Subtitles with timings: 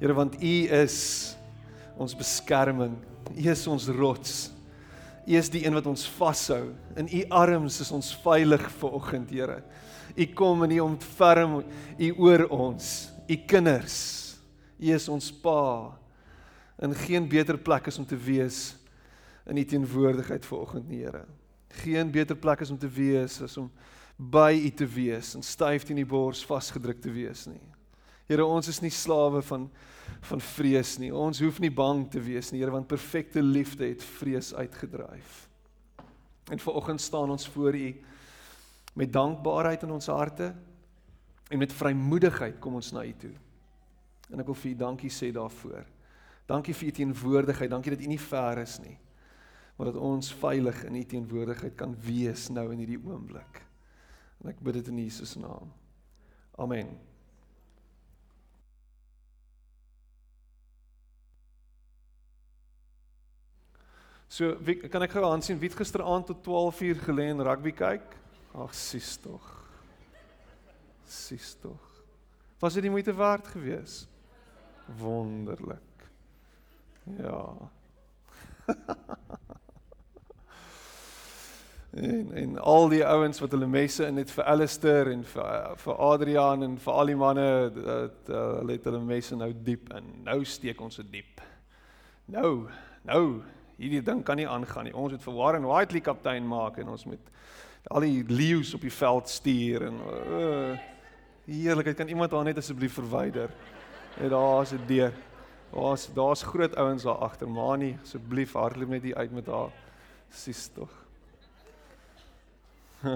[0.00, 1.36] Here, want U is
[2.00, 2.94] ons beskerming.
[3.36, 4.48] U is ons rots.
[5.28, 6.70] U is die een wat ons vashou.
[6.96, 9.58] In U arms is ons veilig vanoggend, Here.
[10.16, 11.58] U kom en U ontferm
[12.00, 13.98] U oor ons, U kinders.
[14.80, 15.92] U is ons Pa.
[16.80, 18.70] In geen beter plek is om te wees
[19.44, 21.26] in U teenwoordigheid vanoggend, Here.
[21.84, 23.68] Geen beter plek is om te wees as om
[24.16, 27.60] by U te wees en styf teen die bors vasgedruk te wees nie.
[28.30, 29.64] Here, ons is nie slawe van
[30.20, 31.12] van vrees nie.
[31.14, 35.48] Ons hoef nie bang te wees nie, Here, want perfekte liefde het vrees uitgedryf.
[36.50, 38.00] En vanoggend staan ons voor U
[38.94, 40.54] met dankbaarheid in ons harte
[41.48, 43.34] en met vrymoedigheid kom ons na U toe.
[44.30, 45.86] En ek wil vir U dankie sê daarvoor.
[46.50, 47.70] Dankie vir U teenwoordigheid.
[47.70, 48.96] Dankie dat U nie ver is nie.
[49.76, 53.62] Maar dat ons veilig in U teenwoordigheid kan wees nou in hierdie oomblik.
[54.42, 55.70] En ek bid dit in Jesus naam.
[56.58, 57.09] Amen.
[64.30, 67.72] So, wie, kan ek gou aansien wie het gisteraand tot 12 uur gelê en rugby
[67.74, 68.12] kyk?
[68.54, 69.42] Ag, sis tog.
[71.02, 71.82] Sis tog.
[72.62, 74.06] Was dit die moeite werd geweest?
[75.02, 76.06] Wonderlik.
[77.18, 77.42] Ja.
[82.06, 86.02] en en al die ouens wat hulle messe in het vir Alistair en vir vir
[86.06, 90.20] Adrian en vir al die manne dat uh, hulle het hulle messe nou diep in.
[90.22, 91.42] Nou steek ons dit diep.
[92.30, 92.70] Nou,
[93.02, 93.42] nou
[93.80, 94.94] hierdie ding kan nie aangaan nie.
[94.96, 97.30] Ons moet vir Warren Whiteley kaptein maak en ons moet
[97.88, 100.78] al die leeu's op die veld stuur en uh,
[101.48, 103.50] heerlikheid kan iemand haar net asseblief verwyder.
[104.20, 105.12] Net daar's 'n deur.
[105.72, 107.48] Daar's daar's groot ouens daar agter.
[107.48, 109.72] Mani, asseblief hardloop net hier uit met haar.
[110.28, 110.90] Sis tog.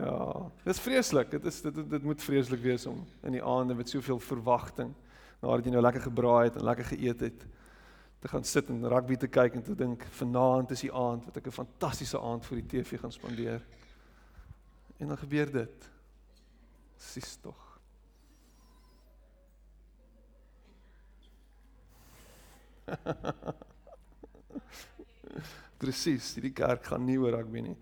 [0.00, 1.30] ja, dit is vreeslik.
[1.30, 4.94] Dit is dit dit moet vreeslik wees om in die aande met soveel verwagting
[5.40, 7.46] nadat jy nou lekker gebraai het en lekker geëet het
[8.20, 11.36] te gaan sit en rugby te kyk en te dink vanaand is die aand wat
[11.36, 13.64] ek 'n fantastiese aand vir die TV gaan spandeer.
[14.98, 15.90] En dan gebeur dit.
[16.96, 17.80] Sis tog.
[25.80, 27.76] Presies, hierdie kerk gaan nie oor rugby nie.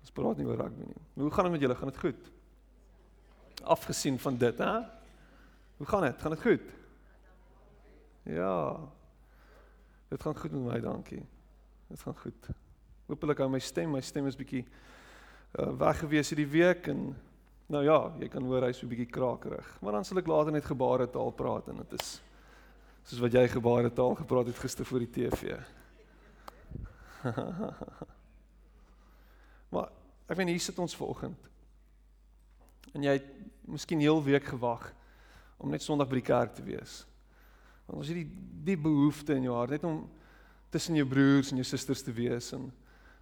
[0.00, 1.02] Ons praat nie oor rugby nie.
[1.14, 1.74] Hoe gaan dit met julle?
[1.74, 2.30] Gaan dit goed?
[3.62, 4.74] Afgesien van dit, hè?
[5.76, 6.20] Hoe gaan dit?
[6.20, 6.66] Gaan dit goed?
[8.22, 8.76] Ja.
[10.08, 11.22] Dit gaan goed met my, dankie.
[11.88, 12.48] Dit gaan goed.
[13.06, 14.64] Hoopelik hou my stem, my stem is bietjie
[15.58, 17.06] uh, weg gewees hierdie week en
[17.72, 19.68] nou ja, jy kan hoor hy's so bietjie krakerig.
[19.80, 22.14] Maar dan sal ek later net gebaretaal praat en dit is
[23.04, 25.58] soos wat jy gebaretaal gepraat het gister voor die TV.
[29.74, 29.90] maar
[30.28, 31.50] ek weet hier sit ons vanoggend.
[32.94, 33.28] En jy het
[33.68, 34.92] miskien heel week gewag
[35.58, 37.02] om net Sondag by die kerk te wees.
[37.86, 38.30] Want ons het die
[38.64, 40.06] die behoefte in jou hart net om
[40.72, 42.70] tussen jou broers en jou susters te wees en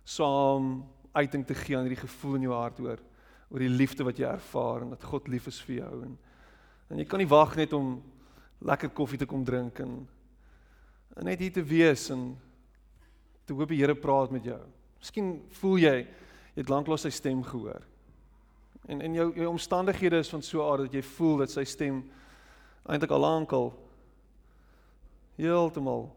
[0.07, 3.03] saam uiting te gee aan hierdie gevoel in jou hart oor
[3.51, 6.15] oor die liefde wat jy ervaar en dat God lief is vir jou en
[6.93, 7.97] en jy kan nie wag net om
[8.63, 10.03] lekker koffie te kom drink en,
[11.17, 12.31] en net hier te wees en
[13.49, 14.61] te hoop die Here praat met jou.
[15.03, 15.95] Miskien voel jy
[16.53, 17.81] jy het lanklaas sy stem gehoor.
[18.93, 22.03] En en jou jou omstandighede is van so aard dat jy voel dat sy stem
[22.85, 23.73] eintlik al lankal
[25.37, 26.11] heeltemal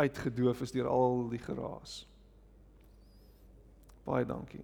[0.00, 2.04] uitgedoof is deur al die geraas.
[4.06, 4.62] Baie dankie.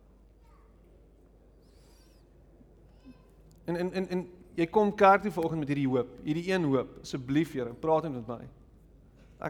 [3.67, 4.25] En en en en
[4.57, 6.97] jy kom kerk toe vanoggend met hierdie hoop, hierdie een hoop.
[7.03, 8.49] Asseblief Here, praat net met my.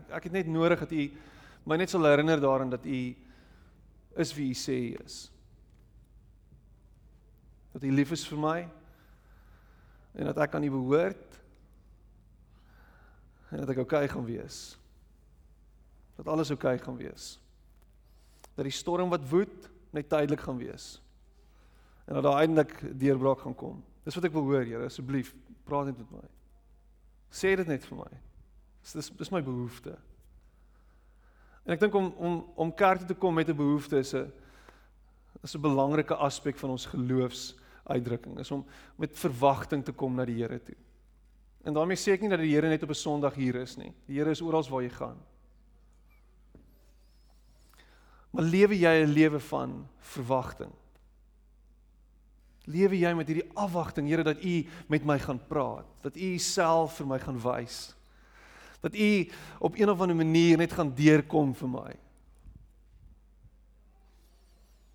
[0.00, 1.06] Ek ek het net nodig dat u
[1.66, 3.00] my net sal herinner daaraan dat u
[4.16, 5.18] is wie u sê u is.
[7.72, 8.60] Dat u lief is vir my
[10.16, 11.40] en dat ek aan u behoort
[13.56, 14.76] en dat ek oukei okay gaan wees.
[16.18, 17.38] Dat alles oukei okay gaan wees.
[18.52, 20.98] Dat die storm wat woed net tydelik gaan wees.
[22.04, 23.80] En dat daar eindelik deurbraak gaan kom.
[24.04, 25.32] Dis wat ek wil hoor, Here, asseblief,
[25.64, 26.26] praat net met my.
[27.32, 28.12] Sê dit net vir my.
[28.84, 29.96] Dis dis my behoefte.
[31.64, 34.30] En ek dink om om om kerk toe te kom met 'n behoefte is 'n
[35.42, 38.38] is 'n belangrike aspek van ons geloofs uitdrukking.
[38.38, 38.66] Is om
[38.96, 40.76] met verwagting te kom na die Here toe.
[41.66, 43.92] En daarmee sê ek nie dat die Here net op 'n Sondag hier is nie.
[44.06, 45.18] Die Here is oral waar jy gaan.
[48.30, 50.72] Maar lewe jy 'n lewe van verwagting?
[52.66, 56.96] Lewe jy met hierdie afwagting, Here, dat U met my gaan praat, dat U self
[56.96, 57.94] vir my gaan wys.
[58.80, 61.96] Dat U op een of ander manier net gaan deurkom vir my.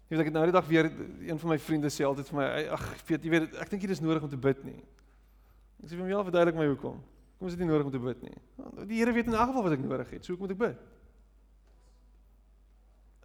[0.07, 0.85] Jy weet ek het nou die dag weer
[1.29, 3.89] een van my vriende sê altyd vir my, ag, weet jy weet, ek dink dit
[3.89, 4.83] is nodig om te bid nie.
[5.81, 7.01] Ek sê vir hom, ja, verduidelik my hoekom.
[7.41, 8.35] Kom is dit nie nodig om te bid nie.
[8.85, 10.83] Die Here weet in elk geval wat ek nodig het, so ek moet ek bid.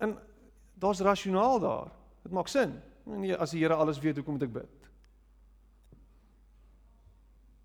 [0.06, 0.14] En
[0.80, 1.90] daar's rasionaal daar.
[2.24, 2.72] Dit maak sin.
[3.04, 4.88] Nee, as die Here alles weet, hoekom moet ek bid?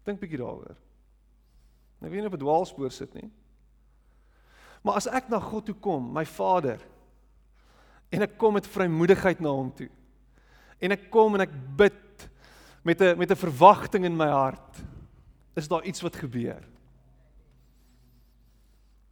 [0.08, 0.76] Dink bietjie daaroor.
[2.02, 3.30] Ek weet nie of dit dwaalspoor sit nie.
[4.82, 6.82] Maar as ek na God toe kom, my Vader,
[8.12, 9.88] en ek kom met vrymoedigheid na hom toe.
[10.82, 12.00] En ek kom en ek bid
[12.82, 14.78] met 'n met 'n verwagting in my hart.
[15.56, 16.64] Is daar iets wat gebeur?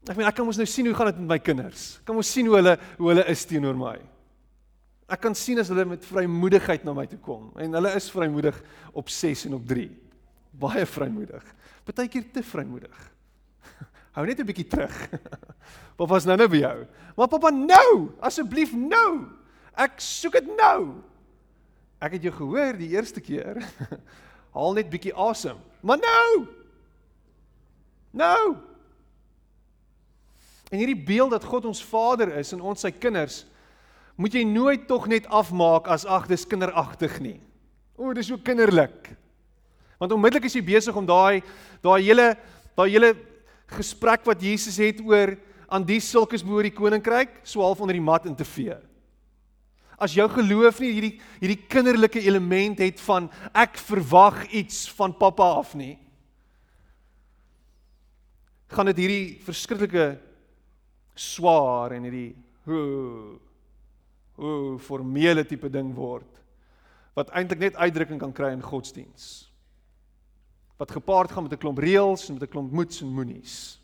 [0.07, 1.97] Ek meen ek kan mos nou sien hoe gaan dit met my kinders.
[1.99, 3.99] Ek kan mos sien hoe hulle hoe hulle is teenoor my.
[5.09, 8.57] Ek kan sien as hulle met vrymoedigheid na my toe kom en hulle is vrymoedig
[8.93, 9.89] op 6 en op 3.
[10.51, 11.43] Baie vrymoedig.
[11.83, 13.11] Partykeer te vrymoedig.
[14.15, 15.09] Hou net 'n bietjie terug.
[15.99, 16.77] Papa's nou nou by jou.
[17.17, 19.27] Maar pappa nou, asseblief nou.
[19.75, 21.03] Ek soek dit nou.
[21.99, 23.59] Ek het jou gehoor die eerste keer.
[24.55, 25.59] Haal net bietjie asem.
[25.83, 26.47] Maar nou.
[28.15, 28.43] Nou.
[30.69, 33.43] En hierdie beeld dat God ons Vader is en ons sy kinders,
[34.19, 37.37] moet jy nooit tog net afmaak as ag dis kinderagtig nie.
[37.99, 39.11] O, dis so kinderlik.
[39.99, 41.41] Want onmiddellik is jy besig om daai
[41.83, 42.31] daai hele
[42.79, 43.13] daai hele
[43.75, 45.33] gesprek wat Jesus het oor
[45.69, 48.77] aan die sulkes behoort die koninkryk so half onder die mat in te vee.
[49.99, 55.43] As jou geloof nie hierdie hierdie kinderlike element het van ek verwag iets van pappa
[55.59, 55.97] af nie,
[58.69, 60.07] gaan dit hierdie verskriklike
[61.19, 62.33] swaar en hierdie
[62.69, 63.37] hoe
[64.39, 66.37] hoe formele tipe ding word
[67.17, 69.49] wat eintlik net uitdrukking kan kry in godsdiens
[70.79, 73.79] wat gepaard gaan met 'n klomp reëls en met 'n klomp moets en moenies.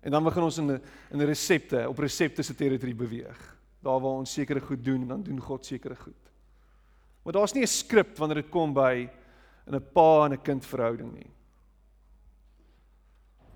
[0.00, 3.56] En dan begin ons in 'n in 'n resepte, op resepte se territorie beweeg.
[3.82, 6.30] Daar waar ons sekere goed doen en dan doen God sekere goed.
[7.22, 9.08] Maar daar's nie 'n skrip wanneer dit kom by
[9.66, 11.30] in 'n pa en 'n kind verhouding nie.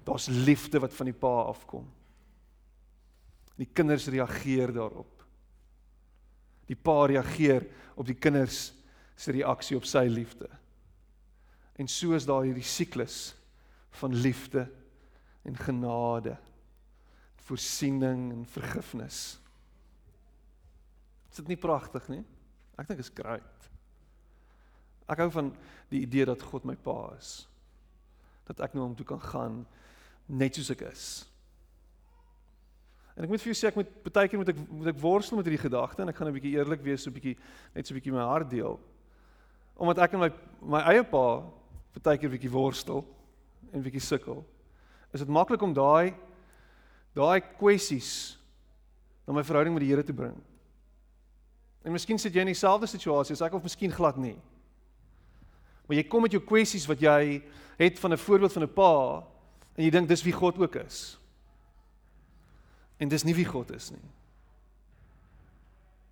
[0.05, 1.87] Daar's liefde wat van die pa afkom.
[3.57, 5.25] Die kinders reageer daarop.
[6.67, 8.73] Die pa reageer op die kinders
[9.17, 10.49] se reaksie op sy liefde.
[11.77, 13.35] En so is daar hierdie siklus
[13.91, 14.67] van liefde
[15.43, 16.37] en genade,
[17.37, 19.39] voorsiening en vergifnis.
[21.37, 22.23] Is dit nie pragtig nie?
[22.81, 23.67] Ek dink dit is great.
[25.05, 25.51] Ek hou van
[25.93, 27.43] die idee dat God my pa is.
[28.49, 29.59] Dat ek nou hom toe kan gaan
[30.33, 31.05] net soos ek is.
[33.13, 35.37] En ek moet vir jou sê ek moet baie keer moet ek moet ek worstel
[35.37, 37.37] met hierdie gedagte en ek gaan 'n bietjie eerlik wees so 'n bietjie
[37.77, 38.81] net so 'n bietjie my hart deel.
[39.77, 40.33] Omdat ek en my
[40.65, 41.45] my eie pa
[41.93, 43.05] partykeer bietjie worstel
[43.73, 44.41] en bietjie sukkel.
[45.13, 46.17] Is dit maklik om daai
[47.13, 48.39] daai kwessies
[49.29, 50.56] na my verhouding met die Here te bring?
[51.87, 54.35] En miskien sit jy in dieselfde situasie as ek of miskien glad nie.
[55.87, 57.39] Maar jy kom met jou kwessies wat jy
[57.79, 59.23] het van 'n voorbeeld van 'n pa
[59.77, 61.19] en jy dink dis wie God ook is.
[62.99, 64.09] En dis nie wie God is nie.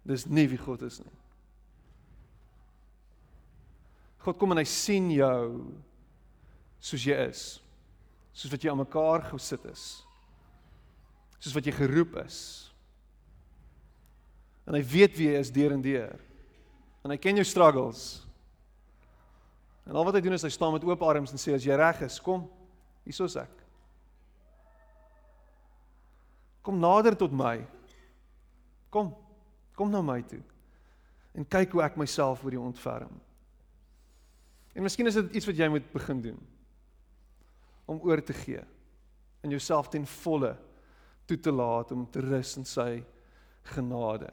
[0.04, 1.12] Dis nie wie God is nie.
[4.18, 5.64] God kom en hy sien jou
[6.80, 7.60] soos jy is.
[8.32, 10.04] Soos wat jy aan mekaar gesit is.
[11.38, 12.73] Soos wat jy geroep is.
[14.64, 16.14] En hy weet wie jy is deur en deur.
[17.04, 18.24] En hy ken jou struggles.
[19.84, 21.76] En al wat hy doen is hy staan met oop arms en sê as jy
[21.76, 22.46] reg is, kom.
[23.04, 23.52] Hiersoos ek.
[26.64, 27.58] Kom nader tot my.
[28.88, 29.12] Kom.
[29.76, 30.40] Kom na my toe.
[31.36, 33.12] En kyk hoe ek myself oor jou ontferm.
[34.74, 36.38] En miskien is dit iets wat jy moet begin doen.
[37.90, 38.62] Om oor te gee
[39.44, 40.54] en jouself ten volle
[41.28, 43.02] toe te laat om te rus in sy
[43.74, 44.30] genade.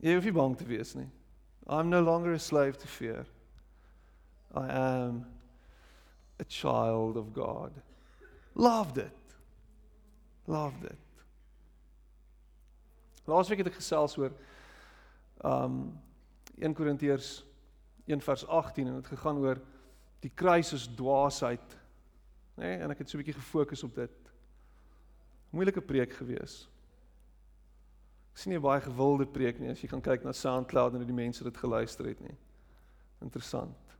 [0.00, 1.08] Jy hoef nie bang te wees nie.
[1.68, 3.26] I'm no longer a slave to fear.
[4.54, 5.26] I am
[6.40, 7.72] a child of God.
[8.54, 9.36] Loved it.
[10.46, 10.98] Loved it.
[13.28, 14.32] Laasweek het ek gesels oor
[15.44, 15.82] um
[16.58, 17.42] 1 Korintiërs
[18.08, 19.60] 1 vers 18 en dit gegaan oor
[20.24, 21.76] die kruis is dwaasheid.
[22.58, 22.64] Nê?
[22.64, 24.32] Nee, en ek het so 'n bietjie gefokus op dit.
[25.50, 26.68] Moeilike preek gewees.
[28.38, 31.16] Sien nie baie gewilde preek nie as jy gaan kyk na SoundCloud en hoe die
[31.16, 32.36] mense dit geluister het nie.
[33.24, 33.94] Interessant.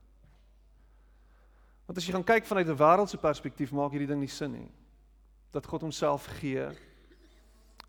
[1.89, 4.71] Want as jy gaan kyk vanuit 'n wêreldse perspektief, maak hierdie ding nie sin nie.
[5.51, 6.69] Dat God homself gee.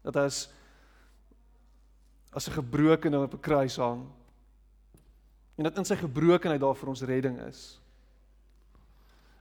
[0.02, 0.48] Dat hy as
[2.32, 4.08] as 'n gebroke nou op 'n kruis hang.
[5.56, 7.80] En dat in sy gebrokenheid daar vir ons redding is.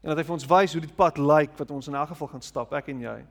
[0.01, 2.28] En dat hy vir ons wys hoe die pad lyk wat ons in elk geval
[2.28, 3.25] gaan stap, ek en jy.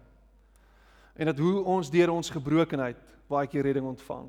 [1.19, 2.99] En dat hoe ons deur ons gebrokenheid
[3.29, 4.29] baie keer redding ontvang.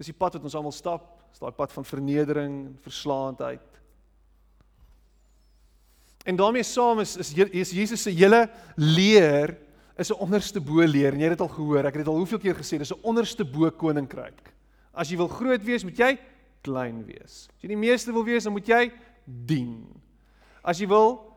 [0.00, 3.66] Dis die pad wat ons almal stap, is daai pad van vernedering en verslaandheid.
[6.24, 8.46] En daarmee saam is is, is Jesus se hele
[8.76, 9.56] leer
[10.00, 11.84] is 'n onderste bo leer en jy het dit al gehoor.
[11.84, 14.54] Ek het dit al hoeveel keer gesê, dis 'n onderste bo koninkryk.
[14.92, 16.18] As jy wil groot wees, moet jy
[16.62, 17.48] klein wees.
[17.56, 18.92] As jy die meeste wil wees, dan moet jy
[19.24, 19.86] dien.
[20.62, 21.36] As jy wil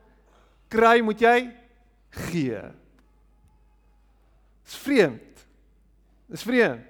[0.70, 1.52] kry, moet jy
[2.10, 2.62] gee.
[4.64, 5.46] Dis vreemd.
[6.32, 6.82] Dis vreemd.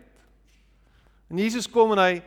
[1.34, 2.22] En Jesus kom en hy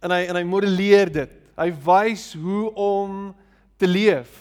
[0.00, 1.32] en hy en hy modelleer dit.
[1.60, 3.30] Hy wys hoe om
[3.78, 4.32] te leef.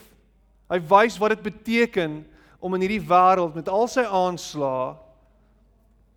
[0.71, 2.21] Hy wys wat dit beteken
[2.59, 4.95] om in hierdie wêreld met al sy aanslae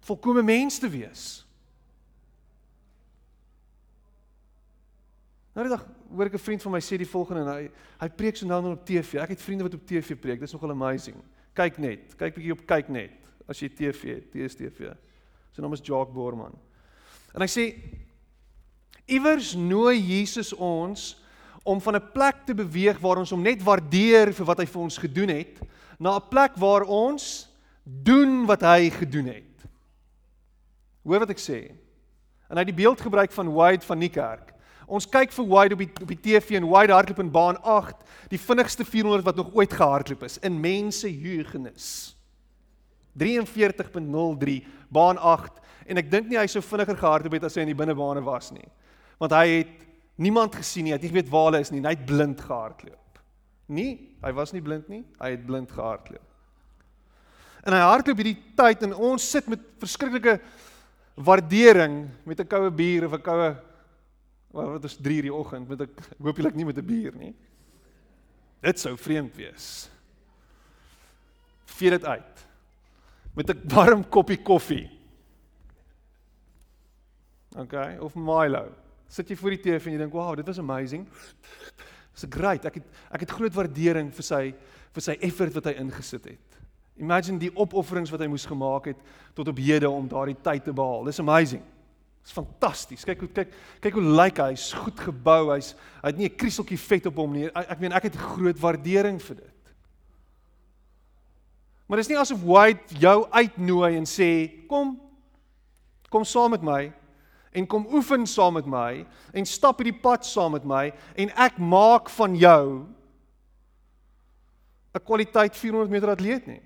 [0.02, 1.24] volkomme mens te wees.
[5.52, 7.70] Nou die dag hoor ek 'n vriend van my sê die volgende en hy
[8.00, 9.20] hy preek so nou op TV.
[9.20, 10.40] Ek het vriende wat op TV preek.
[10.40, 11.16] Dit is nogal amazing.
[11.54, 12.16] Kyk net.
[12.16, 13.21] Kyk bietjie op kyk net
[13.52, 14.92] as jy TV het, DStv.
[15.52, 16.54] Sy naam is Jacques Borman.
[17.36, 17.66] En hy sê
[19.12, 21.12] iewers nooi Jesus ons
[21.62, 24.82] om van 'n plek te beweeg waar ons hom net waardeer vir wat hy vir
[24.82, 25.60] ons gedoen het
[25.98, 27.48] na 'n plek waar ons
[27.84, 29.56] doen wat hy gedoen het.
[31.04, 31.70] Hoor wat ek sê.
[32.48, 34.52] En hy het die beeld gebruik van Wade van Niekerk.
[34.86, 37.96] Ons kyk vir Wade op die op die TV en Wade hardloop in baan 8,
[38.28, 42.16] die vinnigste 400 wat nog ooit gehardloop is in mense heugenis.
[43.18, 47.72] 43.03 baan 8 en ek dink nie hy sou vinniger gehardloop het as hy in
[47.72, 48.68] die binnebane was nie.
[49.20, 49.72] Want hy het
[50.22, 53.22] niemand gesien nie, hy het nie weet waar hulle is nie, hy het blind gehardloop.
[53.72, 53.90] Nie,
[54.22, 56.28] hy was nie blind nie, hy het blind gehardloop.
[57.62, 60.38] En hy hardloop hierdie tyd en ons sit met verskriklike
[61.14, 63.56] waardering met 'n koue bier of 'n koue
[64.52, 67.34] wat is 3:00 die oggend met 'n hoopelik nie met 'n bier nie.
[68.60, 69.90] Dit sou vreemd wees.
[71.66, 72.46] Vee dit uit
[73.34, 74.90] met 'n warm koppie koffie.
[77.56, 78.72] OK, of Milo.
[79.08, 81.06] Sit jy voor die TV en jy dink, "Wow, dit was amazing."
[82.12, 82.64] Dis great.
[82.64, 84.54] Ek het ek het groot waardering vir sy
[84.92, 86.58] vir sy effort wat hy ingesit het.
[87.00, 88.98] Imagine die opofferings wat hy moes gemaak het
[89.34, 91.04] tot op hede om daardie tyd te behaal.
[91.08, 91.62] Dis amazing.
[92.22, 93.04] Dis fantasties.
[93.08, 94.50] Kyk hoe kyk kyk hoe lyk hy.
[94.52, 95.54] Hy's goed gebou.
[95.54, 95.72] Hy's
[96.02, 97.46] hy het nie 'n krieseltjie vet op hom nie.
[97.46, 99.51] Ek, ek meen ek het groot waardering vir dit.
[101.86, 104.30] Maar dis nie asof White jou uitnooi en sê
[104.68, 104.98] kom
[106.12, 106.92] kom saam met my
[107.56, 111.56] en kom oefen saam met my en stap hierdie pad saam met my en ek
[111.56, 112.86] maak van jou
[114.92, 116.60] 'n kwaliteit 400 meter atleet nie.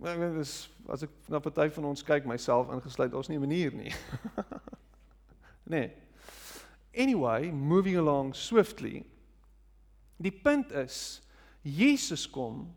[0.00, 3.40] Maar ek dis as ek na party van ons kyk myself ingesluit, ons nie 'n
[3.40, 3.92] manier nie.
[5.74, 5.92] nee.
[6.94, 9.04] Anyway, moving along swiftly.
[10.16, 11.20] Die punt is
[11.62, 12.74] Jesus kom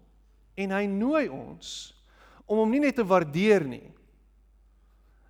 [0.55, 1.93] en hy nooi ons
[2.45, 3.93] om hom nie net te waardeer nie,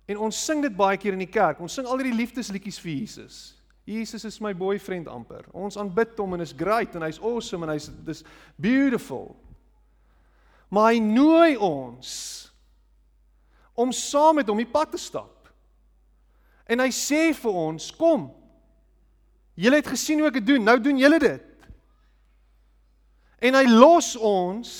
[0.08, 1.60] En ons sing dit baie keer in die kerk.
[1.64, 3.38] Ons sing al hierdie liefdesliedjies vir Jesus.
[3.88, 5.46] Jesus is my boyfriend amper.
[5.56, 8.24] Ons aanbid hom en is great en hy's awesome en hy's dis
[8.60, 9.32] beautiful.
[10.72, 12.10] Maar hy nooi ons
[13.74, 15.48] om saam met hom die pad te stap.
[16.68, 18.28] En hy sê vir ons, kom.
[19.60, 21.50] Julle het gesien hoe ek dit doen, nou doen julle dit.
[23.44, 24.70] En hy los ons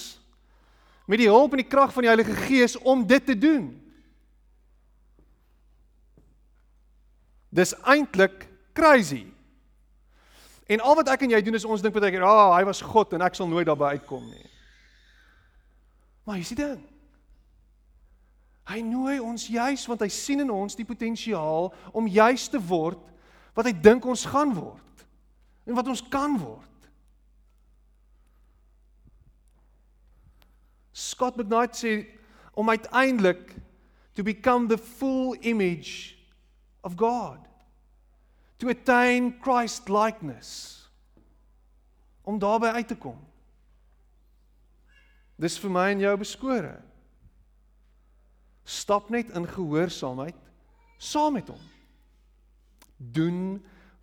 [1.05, 3.69] met die hulp en die krag van die Heilige Gees om dit te doen.
[7.55, 9.27] Dis eintlik crazy.
[10.67, 12.65] En al wat ek en jy doen is ons dink baie keer, "Ag, oh, hy
[12.65, 14.51] was God en ek sal nooit daarby uitkom nie."
[16.25, 16.79] Maar jy sien dit.
[18.65, 22.99] Hy nooi ons juis want hy sien in ons die potensiaal om juis te word
[23.55, 25.05] wat hy dink ons gaan word
[25.69, 26.71] en wat ons kan word.
[30.95, 31.95] Scott McKnight sê
[32.55, 33.51] om uiteindelik
[34.15, 36.15] to become the full image
[36.87, 37.43] of God
[38.59, 40.81] to attain Christ likeness
[42.23, 43.19] om daarby uit te kom.
[45.37, 46.77] Dis vir my en jou beskore.
[48.65, 50.39] Stap net in gehoorsaamheid
[51.05, 51.61] saam met hom.
[52.97, 53.59] Doen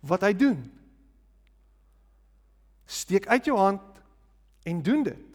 [0.06, 0.60] wat hy doen.
[2.86, 4.02] Steek uit jou hand
[4.68, 5.31] en doen dit.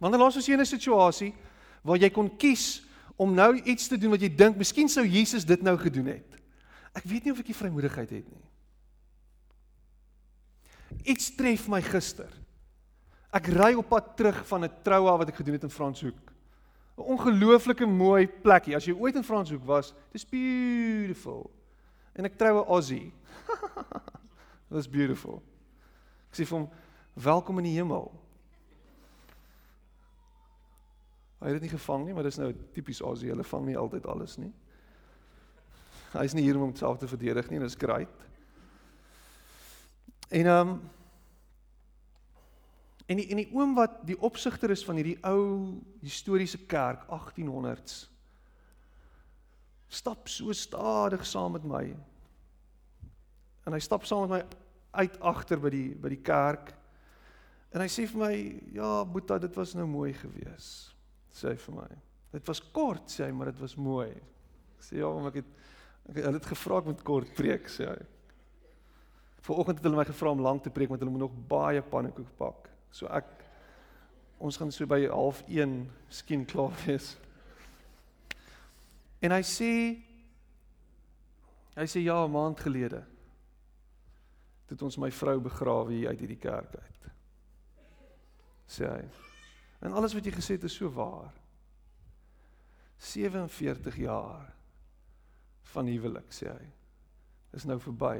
[0.00, 1.34] Wanneer laas was jy in 'n situasie
[1.84, 2.82] waar jy kon kies
[3.16, 6.26] om nou iets te doen wat jy dink miskien sou Jesus dit nou gedoen het.
[6.96, 8.46] Ek weet nie of ek die vrymoedigheid het nie.
[11.04, 12.32] Iets tref my gister.
[13.32, 16.32] Ek ry op pad terug van 'n troue wat ek gedoen het in Franshoek.
[16.96, 18.76] 'n Ongelooflike mooi plekkie.
[18.76, 21.50] As jy ooit in Franshoek was, dis beautiful.
[22.14, 23.12] En ek trou 'n Aussie.
[24.70, 25.42] That's beautiful.
[26.30, 26.70] Ek sê vir hom,
[27.14, 28.29] "Welkom in die hemel."
[31.40, 33.30] Hy het dit nie gevang nie, maar dis nou tipies Aussie.
[33.32, 34.52] Hulle vang nie altyd alles nie.
[36.12, 38.24] Hy is nie hier om homself te verdedig nie, dis great.
[40.28, 40.80] En ehm um,
[43.10, 48.04] en die en die oom wat die opsigter is van hierdie ou historiese kerk 1800s
[49.90, 51.82] stap so stadig saam met my.
[53.66, 54.42] En hy stap saam met my
[55.02, 56.70] uit agter by die by die kerk.
[57.74, 58.34] En hy sê vir my,
[58.74, 60.99] "Ja, Boeta, dit was nou mooi geweest."
[61.34, 61.88] Sê hy vir my.
[62.34, 64.10] Dit was kort, sê hy, maar dit was mooi.
[64.78, 65.58] Ek sê ja, ek het
[66.10, 67.98] ek het, het gevra ek moet kort preek, sê hy.
[69.46, 72.30] Vanoggend het hulle my gevra om lank te preek want hulle moet nog baie pannekoek
[72.38, 72.68] pak.
[72.92, 73.28] So ek
[74.40, 75.88] ons gaan so by 0.5
[76.20, 77.14] skien klaar wees.
[79.20, 79.72] En hy sê
[81.76, 83.04] hy sê ja, 'n maand gelede
[84.70, 87.10] het ons my vrou begrawe hier uit hierdie kerk uit.
[88.70, 89.29] Sê hy.
[89.80, 91.32] En alles wat jy gesê het is so waar.
[93.00, 94.52] 47 jaar
[95.72, 96.66] van huwelik, sê hy.
[97.56, 98.18] Is nou verby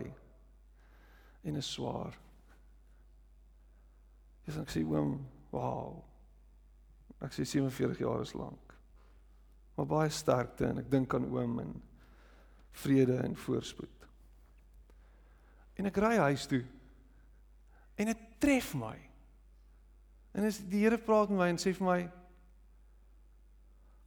[1.45, 2.17] en is swaar.
[4.47, 5.19] Dis ek sê oom,
[5.53, 6.01] wow.
[7.21, 8.75] Ek sê 47 jaar is lank.
[9.77, 11.77] Maar baie sterkte en ek dink aan oom en
[12.83, 14.09] vrede en voorspoed.
[15.81, 16.65] En ek ry huis toe.
[18.01, 18.97] En dit tref my.
[20.33, 22.01] En as die Here praat met my en sê vir my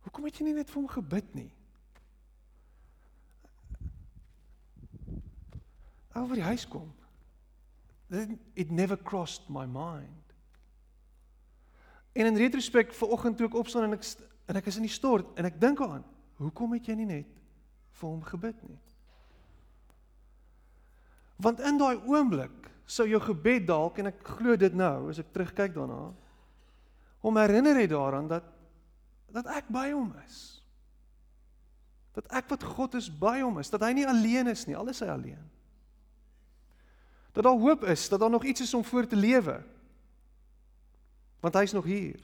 [0.03, 1.49] Hoekom het jy nie net vir hom gebid nie?
[6.13, 6.91] Oor die huis kom
[8.55, 10.33] it never crossed my mind.
[12.13, 14.05] En in retrospek vanoggend toe ek opstaan en ek
[14.51, 16.03] en ek is in die stort en ek dink aan,
[16.37, 17.29] hoekom het jy nie net
[17.97, 18.77] vir hom gebid nie?
[21.41, 25.31] Want in daai oomblik sou jou gebed dalk en ek glo dit nou as ek
[25.33, 26.11] terugkyk daarna
[27.23, 28.51] om herinner het daaraan dat
[29.33, 30.61] dat ek by hom is.
[32.13, 34.91] Dat ek wat God is by hom is, dat hy nie alleen is nie, al
[34.91, 35.41] is hy alleen
[37.33, 39.63] dat daar hoop is, dat daar nog iets is om voor te lewe.
[41.39, 42.19] Want hy's nog hier.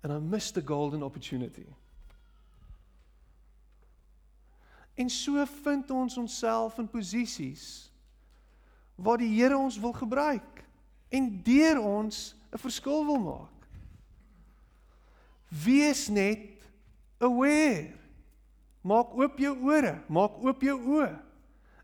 [0.00, 1.66] And I missed the golden opportunity.
[4.94, 7.92] En so vind ons onsself in posisies
[8.94, 10.64] waar die Here ons wil gebruik
[11.08, 13.58] en deur ons 'n verskil wil maak.
[15.48, 16.62] Wees net
[17.18, 17.96] aware.
[18.80, 21.12] Maak oop jou ore, maak oop jou oë.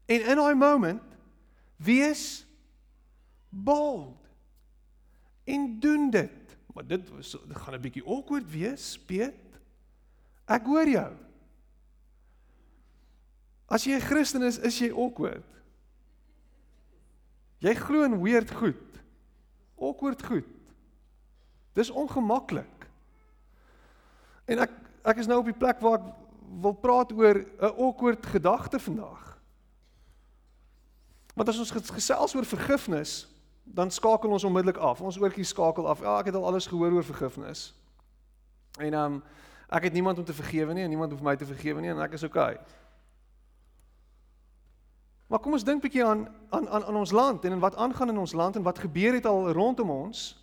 [0.07, 1.17] En in daai moment
[1.77, 2.47] wees
[3.49, 4.21] bold.
[5.45, 6.57] En doen dit.
[6.75, 9.61] Maar dit was dit gaan 'n bietjie awkward wees, Piet.
[10.47, 11.13] Ek hoor jou.
[13.67, 15.45] As jy 'n Christen is, is jy awkward.
[17.59, 18.84] Jy glo in weird goed.
[19.79, 20.47] Awkward goed.
[21.73, 22.89] Dis ongemaklik.
[24.45, 24.71] En ek
[25.05, 26.13] ek is nou op die plek waar ek
[26.63, 29.39] wil praat oor 'n awkward gedagte vandag.
[31.35, 33.29] Want as ons gesels oor vergifnis,
[33.65, 35.01] dan skakel ons onmiddellik af.
[35.01, 36.01] Ons oortjie skakel af.
[36.01, 37.75] Ja, ek het al alles gehoor oor vergifnis.
[38.79, 39.23] En ehm um,
[39.69, 41.99] ek het niemand om te vergewe nie en niemand hoef my te vergewe nie en
[41.99, 42.59] ek is okay.
[45.27, 48.09] Maar kom ons dink 'n bietjie aan aan aan aan ons land en wat aangaan
[48.09, 50.37] in ons land en wat gebeur het al rondom ons.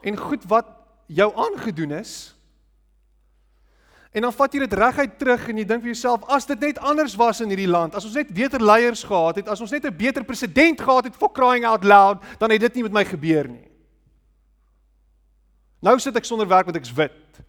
[0.00, 0.66] En goed wat
[1.06, 2.36] jou aangedoen is.
[4.10, 6.78] En dan vat jy dit reguit terug en jy dink vir jouself as dit net
[6.78, 9.84] anders was in hierdie land, as ons net beter leiers gehad het, as ons net
[9.84, 13.04] 'n beter president gehad het for crying out loud, dan het dit nie met my
[13.04, 13.68] gebeur nie.
[15.80, 17.42] Nou sit ek sonder werk want ek's wit.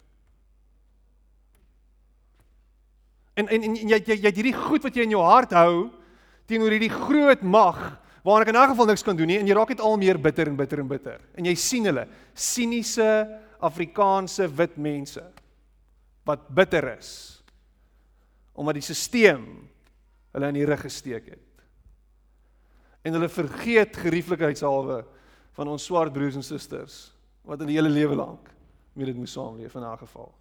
[3.34, 5.90] En en, en jy jy jy het hierdie goed wat jy in jou hart hou
[6.50, 7.78] teenoor hierdie groot mag
[8.24, 10.18] waarna ek in 'n geval niks kan doen nie en jy raak net al meer
[10.18, 11.20] bitter en bitter en bitter.
[11.36, 15.22] En jy sien hulle, siniese Afrikaanse wit mense
[16.24, 17.42] wat bitter is
[18.54, 19.46] omdat die stelsel
[20.32, 21.62] hulle in die rug gesteek het.
[23.02, 25.04] En hulle vergeet gerieflikheidshalwe
[25.56, 28.50] van ons swart broers en susters wat in die hele lewe lank
[28.94, 30.34] met dit moes saamleef in 'n geval.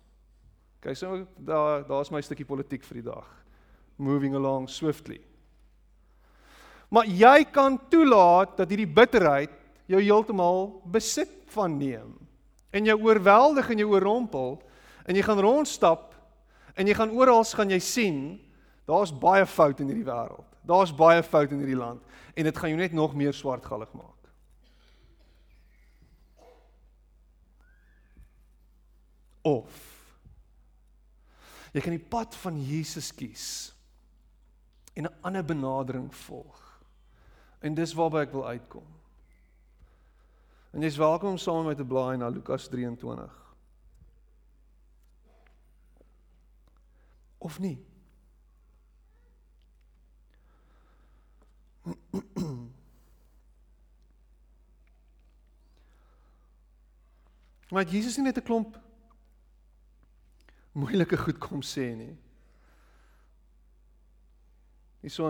[0.79, 3.27] Okay, so daar daar's my stukkie politiek vir die dag.
[3.97, 5.21] Moving along swiftly.
[6.89, 9.53] Maar jy kan toelaat dat hierdie bitterheid
[9.89, 12.15] jou heeltemal besit van neem
[12.73, 14.57] en jou oorweldig en jou oorrompel
[15.09, 16.13] en jy gaan rondstap
[16.77, 18.19] en jy gaan oral gaan jy sien
[18.89, 20.45] daar's baie fout in hierdie wêreld.
[20.65, 22.01] Daar's baie fout in hierdie land
[22.33, 24.15] en dit gaan jou net nog meer swartgallig maak.
[29.45, 29.85] Of
[31.73, 33.45] jy kan die pad van Jesus kies
[34.97, 36.68] en 'n ander benadering volg.
[37.59, 38.87] En dis waarby ek wil uitkom.
[40.71, 43.53] En jy's welkom om saam met my te blaai na Lukas 23.
[47.37, 47.77] Of nie?
[57.69, 58.79] Maar Jesus nie net 'n klomp
[60.71, 62.17] moeilike goed kom sê nie.
[65.01, 65.27] Dis so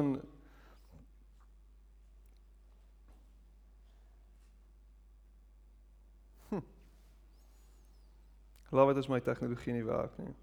[8.69, 10.33] Laat dit is my tegnologie nie werk nie.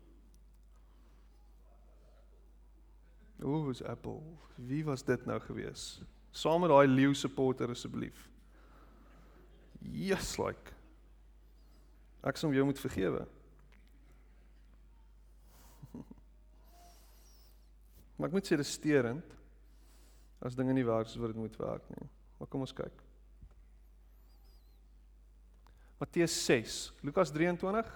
[3.44, 4.22] Ooh, is Apple.
[4.54, 6.00] Wie was dit nou gewees?
[6.30, 8.28] Saam met daai leeu supporter asseblief.
[9.80, 10.72] Yes like.
[12.26, 13.26] Ek sou jou moet vergewe.
[18.16, 19.34] Maar ek moet sê dis sterend
[20.40, 22.08] as dinge nie werk soos wat dit moet werk nie.
[22.40, 23.04] Maar kom ons kyk.
[26.00, 27.92] Matteus 6, Lukas 23,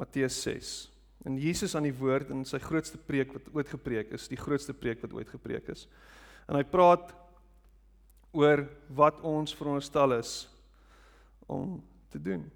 [0.00, 0.90] Matteus 6.
[1.28, 4.72] En Jesus aan die woord in sy grootste preek wat ooit gepreek is, die grootste
[4.72, 5.84] preek wat ooit gepreek is.
[6.48, 7.12] En hy praat
[8.32, 8.64] oor
[8.96, 10.32] wat ons veronderstel is
[11.50, 12.46] om te doen.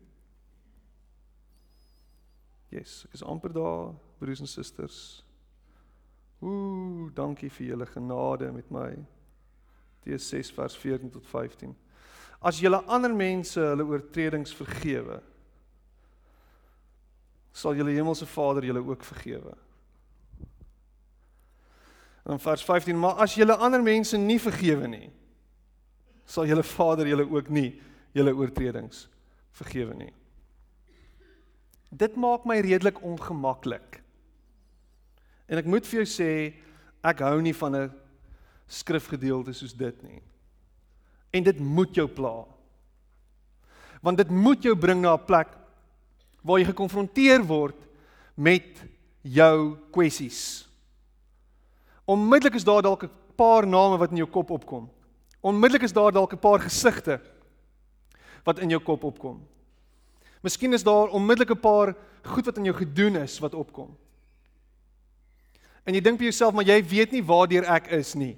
[2.73, 4.99] Yes, ek is amper daar, broers en susters.
[6.45, 8.89] Ooh, dankie vir julle genade met my.
[9.99, 11.77] Matteus 6 vers 14 tot 15.
[12.45, 15.21] As julle ander mense hulle oortredings vergewe,
[17.55, 19.55] sal julle hemelse Vader julle ook vergewe.
[22.25, 25.09] En vers 15, maar as julle ander mense nie vergewe nie,
[26.27, 27.69] sal julle Vader julle ook nie
[28.17, 29.05] julle oortredings
[29.55, 30.13] vergewe nie.
[31.95, 34.01] Dit maak my redelik ongemaklik.
[35.47, 36.31] En ek moet vir jou sê,
[37.05, 37.93] ek hou nie van 'n
[38.67, 40.23] skrifgedeelte soos dit nie.
[41.31, 42.47] En dit moet jou pla.
[44.03, 45.64] Want dit moet jou bring na 'n plek
[46.45, 47.79] waar jy gekonfronteer word
[48.37, 48.83] met
[49.25, 50.69] jou kwessies.
[52.05, 54.91] Onmiddellik is daar dalk 'n paar name wat in jou kop opkom.
[55.41, 57.21] Onmiddellik is daar dalk 'n paar gesigte
[58.45, 59.41] wat in jou kop opkom.
[60.43, 63.97] Miskien is daar onmiddellik 'n paar goed wat in jou gedoen is wat opkom.
[65.85, 68.37] En jy dink vir jouself maar jy weet nie waartoe ek is nie.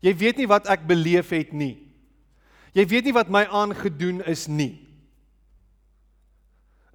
[0.00, 1.78] Jy weet nie wat ek beleef het nie.
[2.72, 4.85] Jy weet nie wat my aangedoen is nie.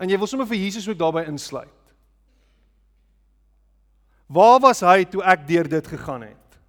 [0.01, 1.77] En jy wil sommer vir Jesus ook daarbey insluit.
[4.31, 6.59] Waar was hy toe ek deur dit gegaan het?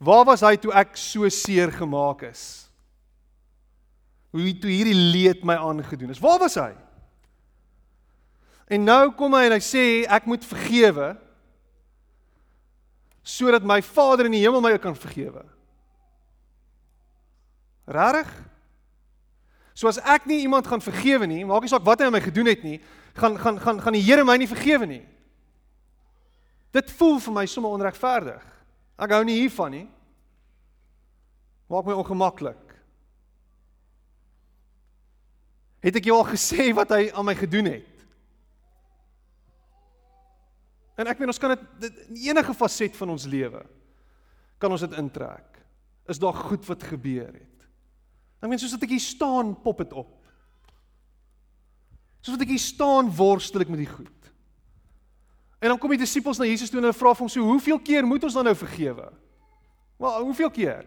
[0.00, 2.44] Waar was hy toe ek so seer gemaak is?
[4.32, 6.22] Hoe toe hierdie leed my aangedoen is.
[6.22, 6.72] Waar was hy?
[8.70, 11.12] En nou kom hy en hy sê ek moet vergewe
[13.30, 15.42] sodat my Vader in die hemel my kan vergewe.
[17.90, 18.30] Rarig?
[19.74, 22.22] So as ek nie iemand gaan vergewe nie, maak nie saak wat hy aan my
[22.24, 22.80] gedoen het nie,
[23.18, 25.02] gaan gaan gaan gaan die Here my nie vergewe nie.
[26.74, 28.42] Dit voel vir my sommer onregverdig.
[29.00, 29.86] Ek hou nie hiervan nie.
[31.70, 32.66] Maak my ongemaklik.
[35.80, 37.86] Het ek jou al gesê wat hy aan my gedoen het?
[41.00, 43.62] En ek meen ons kan dit in enige faset van ons lewe
[44.60, 45.56] kan ons dit intrek.
[46.10, 47.49] Is daar goed wat gebeur het?
[48.40, 50.16] Ek meen soos dat ek hier staan, pop dit op.
[52.20, 54.16] Soos wat ek hier staan, worstel ek met die goed.
[55.60, 58.06] En dan kom die disippels na Jesus toe en hulle vra hom so, "Hoeveel keer
[58.06, 59.12] moet ons dan nou vergewe?"
[60.00, 60.86] Wel, hoeveel keer?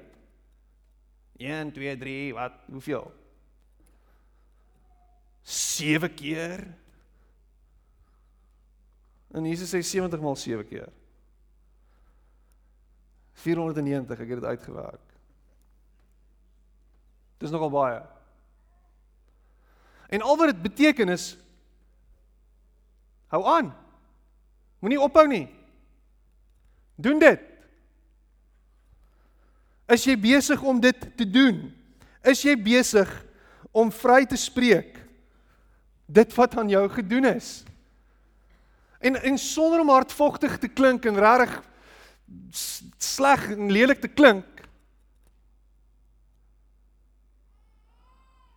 [1.38, 2.54] 1 2 3, wat?
[2.66, 3.12] Hoeveel?
[5.42, 6.68] 7 keer.
[9.32, 10.90] En Jesus sê 70 maal 7 keer.
[13.34, 15.13] 490, ek het dit uitgewerk.
[17.42, 18.02] Dis nogal baie.
[20.14, 21.34] En al wat dit beteken is
[23.34, 23.72] hou aan.
[24.80, 25.48] Moenie ophou nie.
[26.96, 27.42] Doen dit.
[29.90, 31.66] Is jy besig om dit te doen?
[32.24, 33.10] Is jy besig
[33.74, 35.00] om vry te spreek
[36.14, 37.64] dit wat aan jou gedoen is?
[39.04, 41.58] En en sonder om hardvogtig te klink en regtig
[43.02, 44.53] sleg en lelik te klink,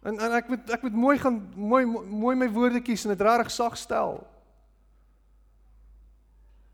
[0.07, 3.27] En en ek moet ek moet mooi gaan mooi mooi my woorde kies en dit
[3.27, 4.21] regtig sag stel.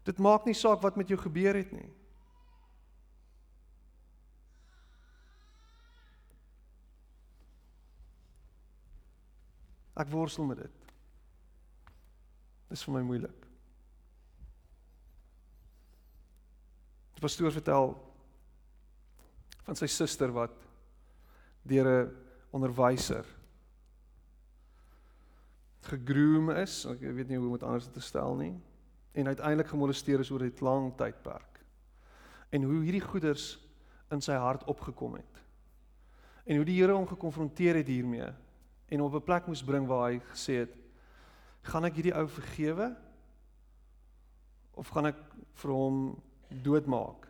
[0.05, 1.89] Dit maak nie saak wat met jou gebeur het nie.
[10.03, 10.93] Ek worstel met dit.
[12.73, 13.47] Dis vir my moeilik.
[17.17, 17.95] Die pastoor vertel
[19.63, 20.57] van sy suster wat
[21.69, 23.27] deur 'n onderwyser
[25.83, 28.55] gegroom is, ek weet nie hoe om dit anders te stel nie,
[29.19, 31.61] en uiteindelik gemolesteer is oor 'n lang tydperk.
[32.51, 33.59] En hoe hierdie goeders
[34.11, 35.43] in sy hart opgekom het.
[36.45, 38.33] En hoe die Here hom gekonfronteer het hiermee
[38.89, 40.77] en op 'n plek moes bring waar hy gesê het:
[41.63, 42.97] "Gaan ek hierdie ou vergewe
[44.75, 45.17] of gaan ek
[45.55, 47.29] vir hom doodmaak?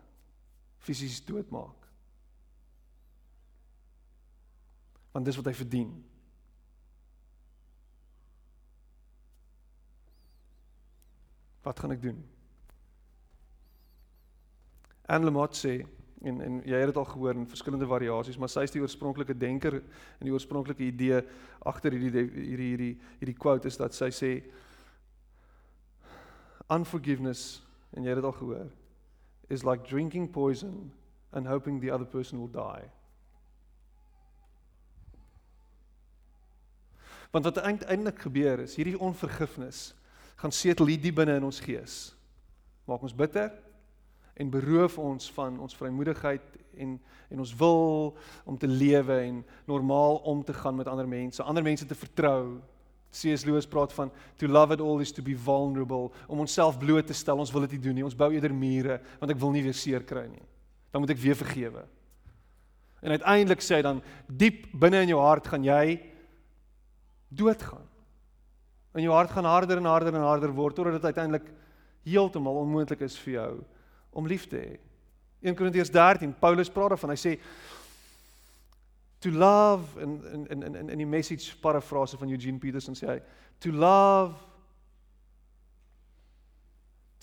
[0.77, 1.82] Fisies doodmaak?"
[5.13, 5.91] Want dis wat hy verdien.
[11.63, 12.23] Wat gaan ek doen?
[15.05, 15.77] Anne Lamott sê
[16.23, 19.35] en en jy het dit al gehoor in verskillende variasies, maar sy is die oorspronklike
[19.35, 21.19] denker en die oorspronklike idee
[21.67, 24.31] agter hierdie hierdie hierdie hierdie quote is dat sy sê
[26.71, 27.59] unforgiveness
[27.91, 28.71] en jy het dit al gehoor
[29.51, 30.91] is like drinking poison
[31.31, 32.87] and hoping the other person will die.
[37.33, 39.93] Want wat eintlik gebeur is, hierdie onvergifnis
[40.37, 41.95] gaan setel hier diep binne in ons gees.
[42.85, 43.49] Maak ons bitter
[44.37, 46.99] en beroof ons van ons vrymoedigheid en
[47.33, 48.11] en ons wil
[48.45, 52.59] om te lewe en normaal om te gaan met ander mense, ander mense te vertrou.
[53.09, 53.45] C.S.
[53.45, 57.13] Lewis praat van to love it all is to be vulnerable, om onsself bloot te
[57.13, 57.37] stel.
[57.41, 58.05] Ons wil dit nie doen nie.
[58.05, 60.45] Ons bou eerder mure want ek wil nie weer seer kry nie.
[60.93, 61.85] Dan moet ek weer vergewe.
[63.01, 65.97] En uiteindelik sê hy dan diep binne in jou hart gaan jy
[67.35, 67.89] doodgaan.
[68.93, 71.47] En jou hart gaan harder en harder en harder word totdat dit uiteindelik
[72.03, 73.51] heeltemal onmoontlik is vir jou
[74.13, 74.73] om lief te hê.
[75.43, 77.15] 1 Korintiërs 13, Paulus praat daarvan.
[77.15, 77.33] Hy sê
[79.23, 83.19] to love in in in in in die message parafrase van Eugene Peterson sê hy
[83.63, 84.35] to love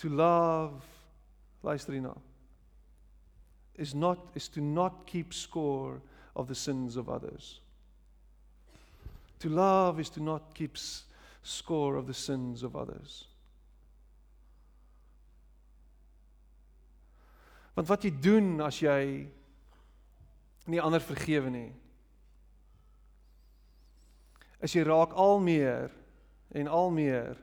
[0.00, 0.80] to love
[1.60, 2.14] luister hierna
[3.74, 6.00] is not is to not keep score
[6.34, 7.60] of the sins of others.
[9.40, 10.76] To love is to not keep
[11.42, 13.26] score of the sins of others.
[17.74, 19.26] Want wat jy doen as jy
[20.68, 21.70] nie ander vergewe nie,
[24.60, 25.88] is jy raak al meer
[26.52, 27.38] en al meer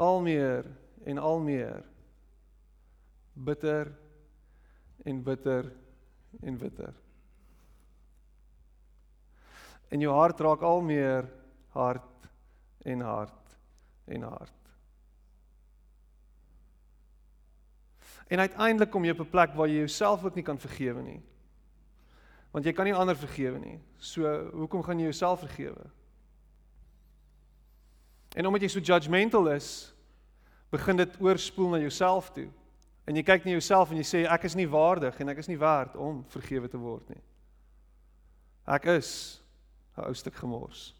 [0.00, 0.64] al meer
[1.04, 1.84] en al meer
[3.34, 3.92] bitter
[5.04, 5.72] en bitter
[6.42, 6.94] en bitter.
[9.90, 11.26] En jou hart raak al meer
[11.74, 12.30] hard
[12.86, 13.56] en hard
[14.06, 14.58] en hard.
[18.30, 21.22] En uiteindelik kom jy op 'n plek waar jy jouself ook nie kan vergewe nie.
[22.50, 23.80] Want jy kan nie ander vergewe nie.
[23.98, 25.90] So hoekom gaan jy jouself vergewe?
[28.36, 29.94] En omdat jy so judgmental is,
[30.70, 32.48] begin dit oorspoel na jouself toe.
[33.04, 35.48] En jy kyk na jouself en jy sê ek is nie waardig en ek is
[35.48, 37.22] nie werd om vergewe te word nie.
[38.66, 39.39] Ek is
[40.00, 40.94] 'n ou stuk gemors.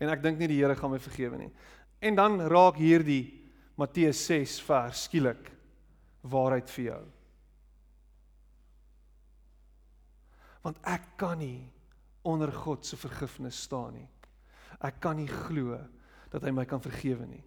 [0.00, 1.52] En ek dink nie die Here gaan my vergewe nie.
[2.00, 5.50] En dan raak hierdie Matteus 6 vers skielik
[6.22, 7.02] waarheid vir jou.
[10.64, 11.70] Want ek kan nie
[12.24, 14.08] onder God se vergifnis staan nie.
[14.80, 15.78] Ek kan nie glo
[16.32, 17.42] dat hy my kan vergewe nie.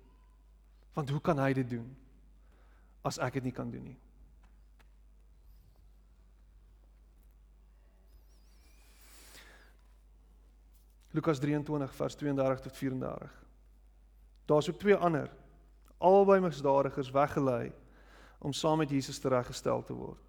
[0.93, 1.87] Want hoe kan hy dit doen
[3.05, 3.97] as ek dit nie kan doen nie?
[11.17, 13.31] Lukas 23 vers 32 tot 34.
[14.45, 15.31] Daar's ook twee ander
[15.97, 17.71] albei misdadigers weggelei
[18.37, 20.21] om saam met Jesus tereggestel te word.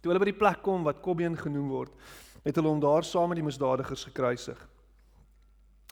[0.00, 1.92] Toe hulle by die plek kom wat Kobbeen genoem word,
[2.42, 4.58] het hulle hom daar saam met die misdadigers gekruisig.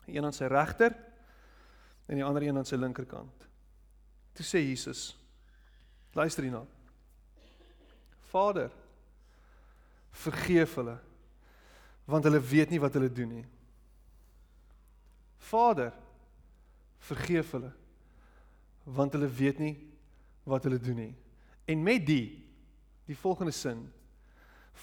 [0.09, 0.97] Een aan sy regter
[2.09, 3.45] en die ander een aan sy linkerkant.
[4.33, 5.11] Toe sê Jesus:
[6.17, 6.65] Luister hierna.
[8.33, 8.73] Vader,
[10.25, 10.97] vergeef hulle
[12.05, 13.45] want hulle weet nie wat hulle doen nie.
[15.51, 15.93] Vader,
[17.01, 17.71] vergeef hulle
[18.83, 19.75] want hulle weet nie
[20.49, 21.13] wat hulle doen nie.
[21.69, 22.25] En met die
[23.05, 23.83] die volgende sin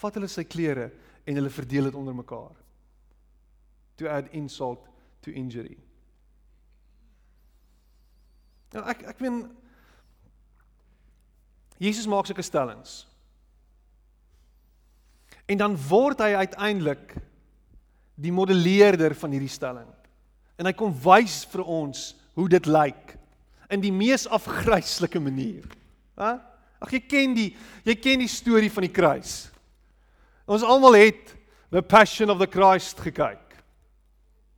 [0.00, 0.90] vat hulle sy klere
[1.26, 2.54] en hulle verdeel dit onder mekaar.
[3.98, 4.86] To add insult
[5.24, 5.76] to injury.
[8.74, 9.42] Nou ek ek meen
[11.78, 13.04] Jesus maak sulke stellings.
[15.48, 17.14] En dan word hy uiteindelik
[18.18, 19.88] die modelleerder van hierdie stelling.
[20.58, 23.14] En hy kom wys vir ons hoe dit lyk
[23.72, 25.66] in die mees afgryslike manier.
[26.18, 26.38] Hæ?
[26.78, 27.48] Ag jy ken die
[27.86, 29.48] jy ken die storie van die kruis.
[30.48, 31.34] Ons almal het
[31.74, 33.44] The Passion of the Christ gekyk.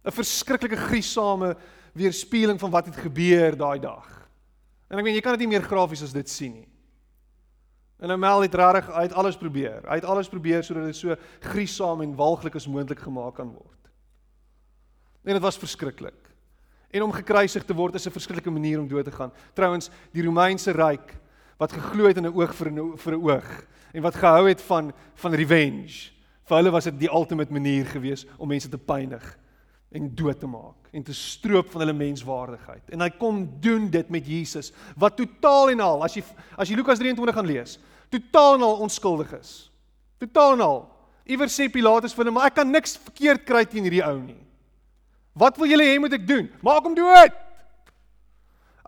[0.05, 1.57] 'n Verskriklike gruisame
[1.93, 4.07] weerspieëling van wat het gebeur daai dag.
[4.89, 6.70] En ek meen jy kan dit nie meer grafies as dit sien nie.
[8.01, 9.83] En Amel het regtig uit alles probeer.
[9.85, 11.17] Hy het alles probeer sodat dit so
[11.53, 13.91] gruisam en walglik as moontlik gemaak kan word.
[15.25, 16.31] En dit was verskriklik.
[16.91, 19.33] En om gekruisig te word is 'n verskriklike manier om dood te gaan.
[19.55, 21.19] Trouwens, die Romeinse ryk
[21.59, 24.63] wat geglo het in 'n oog vir 'n vir 'n oog en wat gehou het
[24.63, 26.11] van van revenge.
[26.45, 29.39] Vir hulle was dit die ultimate manier gewees om mense te pynig
[29.91, 32.91] en dood te maak en te stroop van hulle menswaardigheid.
[32.91, 36.25] En hy kom doen dit met Jesus wat totaal en al as jy
[36.57, 37.79] as jy Lukas 23 gaan lees,
[38.11, 39.71] totaal en al onskuldig is.
[40.19, 40.81] Totaal en al.
[41.31, 44.41] Iewers sê Pilatus vir hom, maar ek kan niks verkeerd kry teen hierdie ou nie.
[45.39, 46.49] Wat wil julle hê moet ek doen?
[46.65, 47.37] Maak hom dood.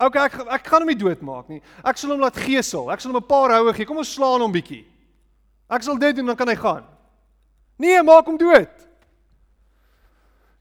[0.02, 1.60] OK, ek ek gaan hom nie doodmaak nie.
[1.86, 2.90] Ek sal hom laat gesel.
[2.90, 3.86] Ek sal hom 'n paar houe gee.
[3.86, 4.84] Kom ons slaan hom bietjie.
[5.70, 6.84] Ek sal dit doen dan kan hy gaan.
[7.78, 8.70] Nee, maak hom dood.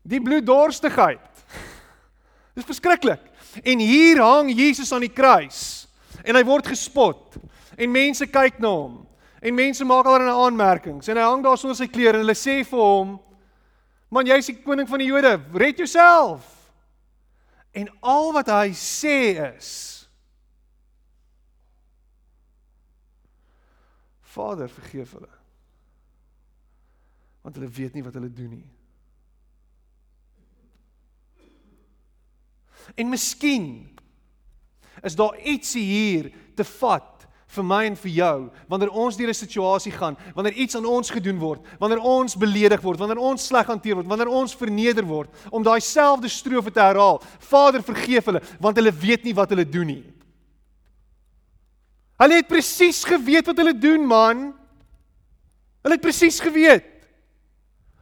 [0.04, 1.44] Die bloeddorstigheid.
[2.56, 3.22] Dis verskriklik.
[3.64, 5.88] En hier hang Jesus aan die kruis
[6.24, 7.36] en hy word gespot
[7.82, 9.02] en mense kyk na hom
[9.42, 12.62] en mense maak allerlei aanmerkings en hy hang daar sonder sy klere en hulle sê
[12.68, 13.18] vir hom
[14.12, 16.44] Man jy's die koning van die Jode, red jouself.
[17.72, 19.18] En al wat hy sê
[19.54, 19.70] is
[24.32, 25.32] Vader, vergeef hulle.
[27.44, 28.68] Want hulle weet nie wat hulle doen nie.
[32.96, 33.66] En miskien
[35.04, 37.11] is daar ietsie hier te vat
[37.52, 38.38] vir my en vir jou
[38.72, 42.82] wanneer ons deur 'n situasie gaan, wanneer iets aan ons gedoen word, wanneer ons beledig
[42.82, 46.80] word, wanneer ons sleg hanteer word, wanneer ons verneder word, om daai selfde strofe te
[46.80, 47.22] herhaal.
[47.40, 50.04] Vader, vergeef hulle want hulle weet nie wat hulle doen nie.
[52.22, 54.54] Hulle het presies geweet wat hulle doen, man.
[55.82, 56.86] Hulle het presies geweet.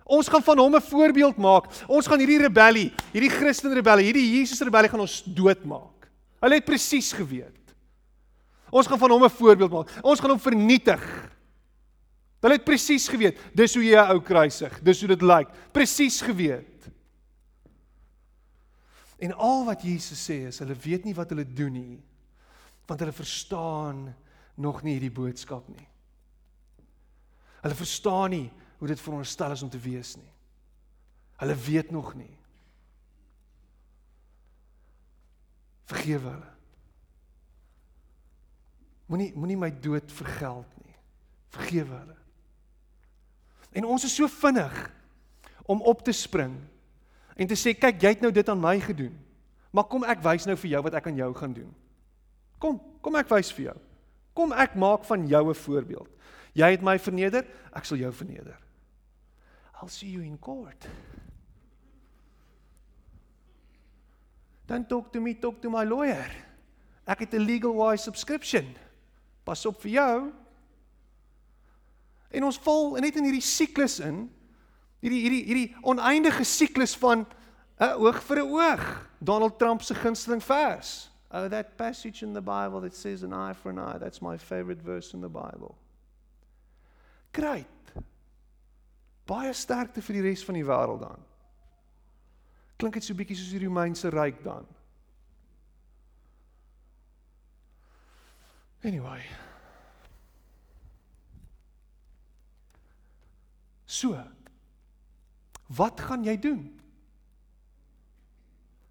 [0.03, 1.69] Ons gaan van hom 'n voorbeeld maak.
[1.88, 6.09] Ons gaan hierdie rebellie, hierdie Christen rebellie, hierdie Jesus rebellie gaan ons doodmaak.
[6.41, 7.58] Hulle het presies geweet.
[8.69, 9.89] Ons gaan van hom 'n voorbeeld maak.
[10.01, 11.03] Ons gaan hom vernietig.
[12.39, 15.47] Hulle het presies geweet, dis hoe jy 'n ou kruisig, dis hoe dit lyk.
[15.71, 16.91] Presies geweet.
[19.19, 21.99] En al wat Jesus sê is hulle weet nie wat hulle doen nie
[22.89, 24.15] want hulle verstaan
[24.58, 25.88] nog nie hierdie boodskap nie.
[27.62, 28.47] Hulle verstaan nie
[28.79, 30.32] hoe dit veronderstel is om te wees nie.
[31.38, 32.32] Hulle weet nog nie.
[35.86, 36.58] Vergewe hulle.
[39.09, 40.95] Moenie moenie my dood vergeld nie.
[41.55, 42.17] Vergewe hulle.
[43.73, 44.77] En ons is so vinnig
[45.69, 46.55] om op te spring
[47.39, 49.15] en te sê kyk jy het nou dit aan my gedoen.
[49.73, 51.69] Maar kom ek wys nou vir jou wat ek aan jou gaan doen.
[52.61, 53.77] Kom, kom ek wys vir jou.
[54.37, 56.09] Kom ek maak van jou 'n voorbeeld.
[56.53, 58.57] Jy het my verneder, ek sal jou verneder.
[59.81, 60.87] I'll see you in court.
[64.67, 66.29] Don't talk to me, talk to my lawyer.
[67.07, 68.75] Ek het 'n legal wise subscription.
[69.49, 70.15] Pas op vir jou.
[72.38, 74.27] En ons val net in hierdie siklus in.
[75.01, 77.25] Hierdie hierdie hierdie oneindige siklus van
[77.79, 78.83] 'n oog vir 'n oog.
[79.17, 81.09] Donald Trump se gunsteling vers.
[81.31, 83.97] Oh that passage in the Bible that says an eye for an eye.
[83.97, 85.75] That's my favorite verse in the Bible.
[87.33, 87.65] Great.
[89.25, 91.25] Baie sterkte vir die res van die wêreld dan.
[92.77, 94.65] Klink dit so bietjie soos die Romeinse ryk dan?
[98.83, 99.23] Anyway.
[103.85, 104.15] So.
[105.67, 106.61] Wat gaan jy doen?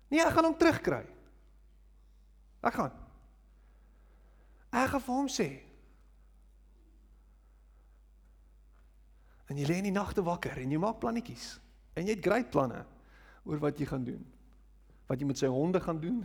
[0.08, 1.02] Nee, ek gaan hom terugkry.
[2.64, 2.92] Ek gaan.
[4.68, 5.48] Ek gaan vir hom sê.
[9.48, 11.56] En jy lê in die nagte wakker en jy maak plannetjies.
[11.96, 12.82] En jy het groot planne
[13.48, 14.20] oor wat jy gaan doen.
[15.08, 16.20] Wat jy met sy honde gaan doen.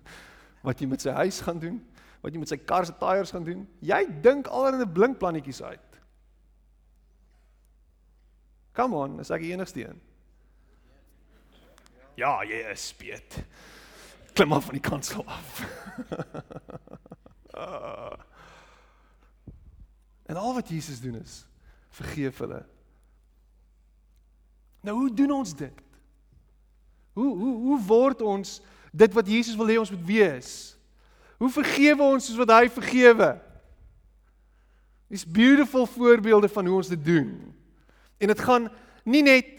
[0.66, 1.80] wat jy met sy huis gaan doen
[2.20, 3.68] wat jy met sy kar se tyres gaan doen.
[3.84, 5.88] Jy dink allerlei blink plannetjies uit.
[8.78, 10.00] Come on, is ek die enigste een?
[12.18, 13.44] Ja, jy is speet.
[14.34, 15.48] Klim af van die kansel af.
[20.30, 21.46] en al wat Jesus doen is
[21.98, 22.62] vergeef hulle.
[24.86, 25.82] Nou hoe doen ons dit?
[27.12, 28.60] Hoe hoe hoe word ons
[28.92, 30.77] dit wat Jesus wil hê ons moet wees?
[31.38, 33.30] Hoe vergewe ons soos wat hy vergewe?
[35.08, 37.30] Dis beautiful voorbeelde van hoe ons dit doen.
[38.18, 38.66] En dit gaan
[39.08, 39.54] nie net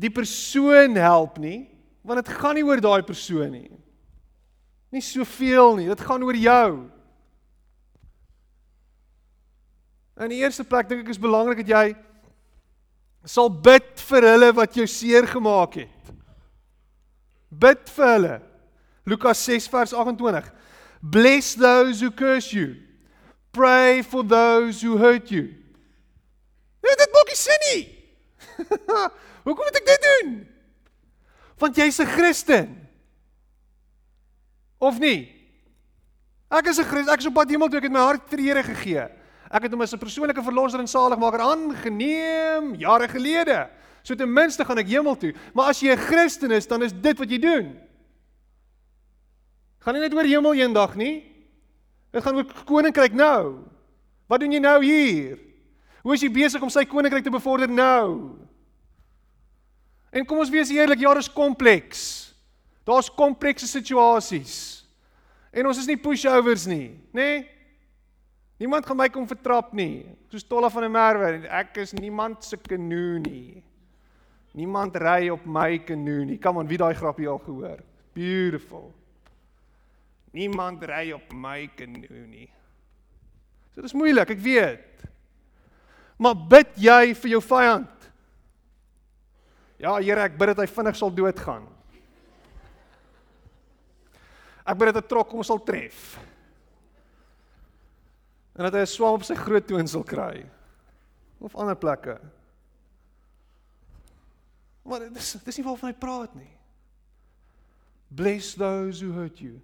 [0.00, 1.64] die persoon help nie,
[2.06, 3.70] want dit gaan nie oor daai persoon nie.
[4.90, 6.70] Nie soveel nie, dit gaan oor jou.
[10.20, 11.84] In die eerste plek dink ek is belangrik dat jy
[13.28, 16.14] sal bid vir hulle wat jou seer gemaak het.
[17.50, 18.36] Bid vir hulle.
[19.04, 20.52] Lukas 6 vers 28.
[21.00, 22.76] Bless those who curse you.
[23.52, 25.56] Pray for those who hurt you.
[26.80, 27.82] Nee, dit maak nie sin nie.
[29.44, 30.30] Hoekom moet ek dit doen?
[31.60, 32.68] Want jy's 'n Christen.
[34.80, 35.28] Of nie?
[36.48, 37.12] Ek is 'n Christen.
[37.12, 39.08] Ek is op pad hemel toe ek het my hart vir die Here gegee.
[39.50, 43.68] Ek het hom as 'n persoonlike verlosser en saligmaker aangeneem jare gelede.
[44.02, 45.34] So ten minste gaan ek hemel toe.
[45.54, 47.89] Maar as jy 'n Christen is, dan is dit wat jy doen.
[49.80, 51.22] Gaan nie net oor hemel eendag nie.
[52.12, 53.62] Dit gaan oor koninkryk nou.
[54.30, 55.38] Wat doen jy nou hier?
[56.04, 58.36] Hoe is jy besig om sy koninkryk te bevorder nou?
[60.10, 62.02] En kom ons wees eerlik, ja, dis kompleks.
[62.88, 64.54] Daar's komplekse situasies.
[65.54, 67.30] En ons is nie pushovers nie, nê?
[67.30, 67.40] Nee?
[68.60, 70.04] Niemand gaan my kom vertrap nie.
[70.28, 73.62] Soos Tolla van der Merwe, ek is niemand se kanoe nie.
[74.52, 76.36] Niemand ry op my kanoe nie.
[76.42, 77.80] Kom aan, wie daai grapie al gehoor?
[78.12, 78.90] Beautiful.
[80.32, 82.48] Niemand ry op my kanoe nie.
[83.74, 85.04] So dis moeilik, ek weet.
[86.20, 88.08] Maar bid jy vir jou vyand?
[89.80, 91.64] Ja, Here, ek bid dat hy vinnig sal doodgaan.
[94.68, 96.18] Ek bid dat 'n trok hom sal tref.
[98.54, 100.44] En dat hy 'n swam op sy groot toon sal kry.
[101.40, 102.20] Of ander plekke.
[104.82, 106.50] Maar dis dis nie waarvan hy praat nie.
[108.08, 109.60] Bless those who hurt you.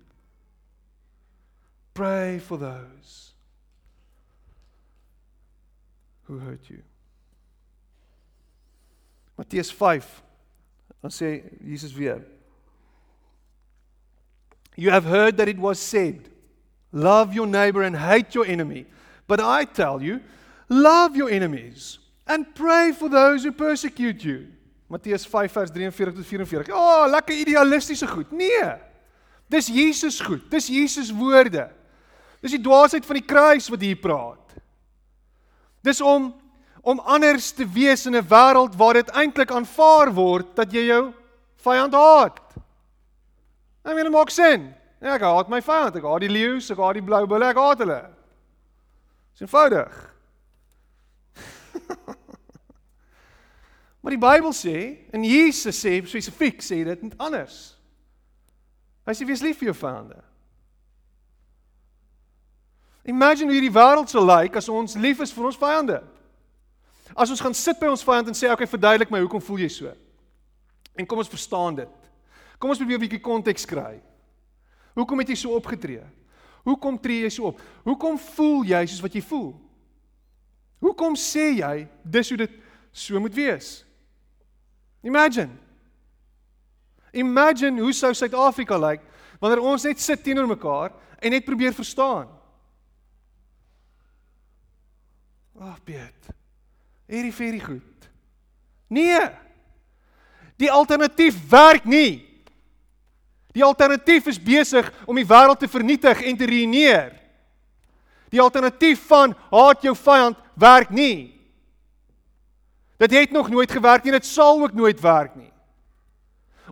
[1.97, 3.33] Pray for those
[6.25, 6.83] who hurt you.
[9.39, 10.05] Matteus 5
[11.01, 12.21] dan sê Jesus weer
[14.77, 16.29] You have heard that it was said
[16.93, 18.85] love your neighbor and hate your enemy.
[19.27, 20.21] But I tell you
[20.69, 24.53] love your enemies and pray for those who persecute you.
[24.89, 28.37] Matteus 5 vers 43 tot 44 Ja oh, lekker idealistiese goed.
[28.37, 28.85] Nee
[29.49, 31.73] Dis Jesus goed dis Jesus woorde
[32.41, 34.47] Dis die dwaasheid van die kruis wat hier praat
[35.87, 36.35] Dis om
[36.87, 41.15] om anders te wees in 'n wêreld waar dit eintlik aanvaar word dat jy jou
[41.57, 42.39] vyand haat.
[43.85, 44.75] I mean, maak sin.
[45.01, 45.97] Ja, ek haat my vyand.
[45.97, 48.03] Ek haat die leeu's, ek haat die blou bulle, ek haat hulle.
[49.33, 50.15] Dis eenvoudig.
[54.01, 54.79] maar die Bybel sê
[55.13, 57.77] en Jesus sê spesifiek sê dit anders.
[59.07, 60.23] Hy sê wees lief vir jou vyande.
[63.07, 66.01] Imagine hoe hierdie wêreld sou lyk like as ons lief is vir ons vyande.
[67.15, 69.59] As ons gaan sit by ons vyand en sê, "Oké, okay, verduidelik my, hoekom voel
[69.59, 69.93] jy so?"
[70.97, 71.89] En kom ons verstaan dit.
[72.59, 74.01] Kom ons probeer 'n bietjie konteks kry.
[74.95, 76.03] Hoekom het jy so opgetree?
[76.65, 77.61] Hoekom tree jy so op?
[77.85, 79.55] Hoekom voel jy soos wat jy voel?
[80.83, 82.51] Hoekom sê jy dis hoe dit
[82.93, 83.85] so moet wees?
[85.03, 85.51] Imagine.
[87.13, 89.01] Imagine hoe sou Suid-Afrika lyk
[89.41, 92.36] wanneer ons net sit teenoor mekaar en net probeer verstaan.
[95.57, 96.33] Ag, oh, Piet.
[97.09, 98.09] Hierdie very goed.
[98.93, 99.21] Nee.
[100.61, 102.25] Die alternatief werk nie.
[103.57, 107.15] Die alternatief is besig om die wêreld te vernietig en te ruïneer.
[108.29, 111.33] Die alternatief van haat jou vyand werk nie.
[113.01, 115.53] Dit het nog nooit gewerk nie en dit sal ook nooit werk nie.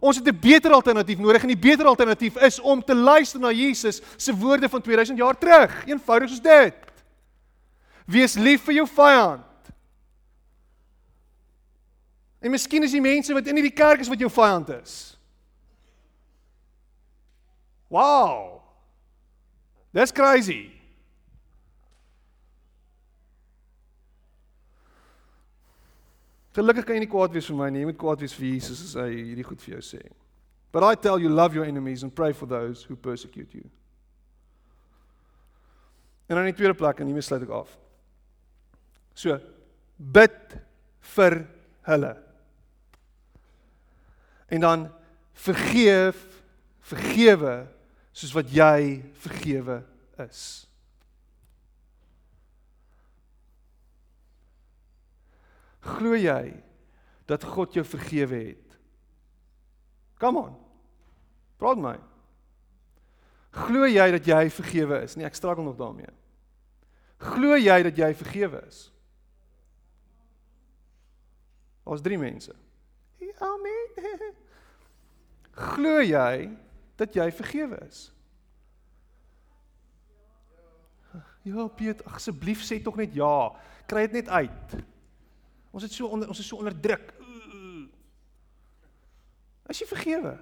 [0.01, 3.53] Ons het 'n beter alternatief nodig en die beter alternatief is om te luister na
[3.53, 5.87] Jesus se woorde van 2000 jaar terug.
[5.87, 6.84] Eenvoudig soos dit.
[8.05, 9.73] Wees lief vir jou vyand.
[12.45, 14.95] En miskien is die mense wat in hierdie kerk is wat jou vyand is.
[17.89, 18.61] Wow.
[19.93, 20.75] That's crazy.
[26.55, 27.81] Gelukkig kan jy nie kwaad wees vir my nie.
[27.83, 30.03] Jy moet kwaad wees vir Jesus as hy hierdie goed vir jou sê.
[30.75, 33.65] But I tell you love your enemies and pray for those who persecute you.
[36.29, 37.73] En dan in die tweede plek en hiermee sluit ek af.
[39.15, 39.39] So
[39.97, 40.59] bid
[41.15, 41.45] vir
[41.87, 42.15] hulle
[44.55, 44.85] en dan
[45.33, 46.19] vergeef
[46.85, 47.55] vergewe
[48.15, 49.81] soos wat jy vergewe
[50.23, 50.43] is.
[55.85, 56.55] Glo jy
[57.29, 58.79] dat God jou vergewe het?
[60.21, 60.55] Come on.
[61.61, 61.97] Praat my.
[63.55, 65.17] Glo jy dat jy vergewe is?
[65.19, 66.11] Nee, ek struggle nog daarmee.
[67.23, 68.87] Glo jy dat jy vergewe is?
[71.85, 72.55] Ons drie mense.
[73.45, 74.33] Amen.
[75.75, 76.49] Glo jy
[76.99, 78.09] dat jy vergewe is?
[81.45, 83.53] Ja, Piet, asseblief sê tog net ja.
[83.91, 84.77] Kry dit net uit.
[85.75, 87.13] Ons het so onder ons is so onderdruk.
[89.69, 90.35] As jy vergewe.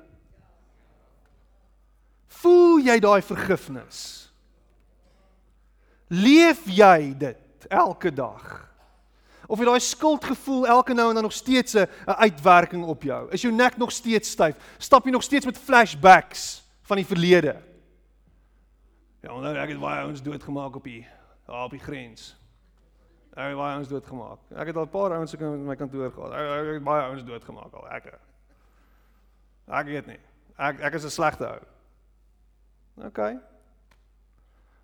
[2.43, 4.01] Voel jy daai vergifnis?
[6.13, 8.72] Leef jy dit elke dag?
[9.47, 13.31] Of jy daai skuldgevoel elke nou en dan nog steeds 'n uitwerking op jou?
[13.31, 14.57] Is jou nek nog steeds styf?
[14.79, 17.57] Stap jy nog steeds met flashbacks van die verlede?
[19.21, 21.07] Ja, nou ek het baie ouens doodgemaak op die
[21.47, 22.37] daar op die grens.
[23.33, 24.39] Ek het baie ouens doodgemaak.
[24.51, 26.33] Ek het al 'n paar ouens ook in my kantoor gehad.
[26.33, 27.89] Ek, ek het baie ouens doodgemaak al.
[27.89, 28.19] Ek.
[29.67, 30.21] Ek weet nie.
[30.59, 31.61] Ek ek is 'n slegte ou.
[33.07, 33.19] OK.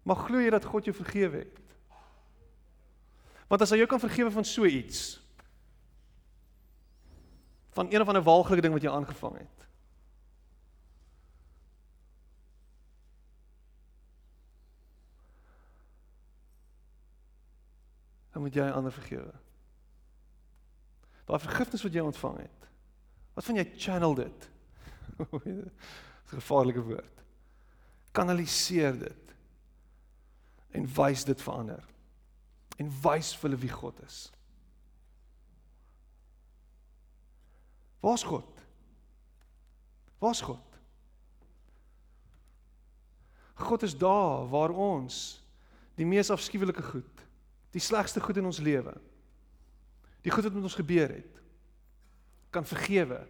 [0.02, 1.60] Maar glo jy dat God jou vergewe het?
[3.48, 5.16] Want as hy jou kan vergewe van so iets
[7.78, 9.66] van een of ander walglike ding wat jy aangevang het.
[18.32, 19.30] Dan moet jy ander vergewe.
[21.28, 22.66] Daai vergifnis wat jy ontvang het.
[23.38, 24.48] Wat van jy channel dit?
[25.46, 25.70] 'n
[26.34, 27.22] gevaarlike woord.
[28.12, 29.34] Kanaliseer dit
[30.70, 31.84] en wys dit vir ander.
[32.78, 34.18] En wys vir hulle wie God is.
[38.00, 38.64] Waar's God?
[40.22, 40.64] Waar's God?
[43.58, 45.40] God is daar waar ons
[45.98, 47.24] die mees afskuwelike goed,
[47.74, 48.94] die slegste goed in ons lewe,
[50.22, 51.40] die goed wat met ons gebeur het,
[52.54, 53.24] kan vergewe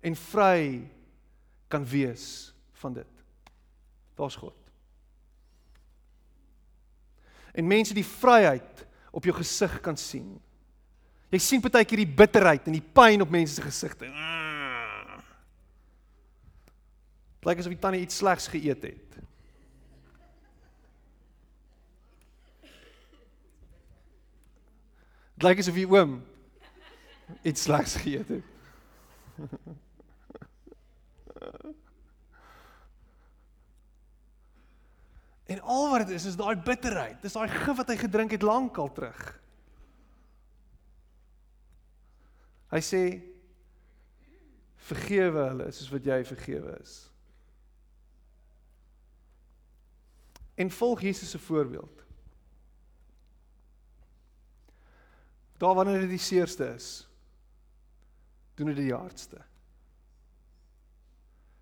[0.00, 0.88] en vry
[1.68, 3.24] kan wees van dit.
[4.16, 4.67] Daar's God.
[7.58, 10.36] En mense die vryheid op jou gesig kan sien.
[11.32, 14.08] Jy sien partykeer die bitterheid en die pyn op mense se gesigte.
[17.48, 19.18] Lyk asof die tannie iets slegs geëet het.
[25.42, 26.18] Lyk asof die oom
[27.42, 28.54] iets slegs geëet het.
[35.48, 37.22] En al wat dit is is daai bitterheid.
[37.24, 39.20] Dis daai gif wat hy gedrink het lankal terug.
[42.68, 43.02] Hy sê
[44.88, 46.96] vergewe hulle soos wat jy vergewe is.
[50.58, 52.04] En volg Jesus se voorbeeld.
[55.58, 57.08] Daar wanneer dit die seerste is,
[58.54, 59.40] doen dit die hardste.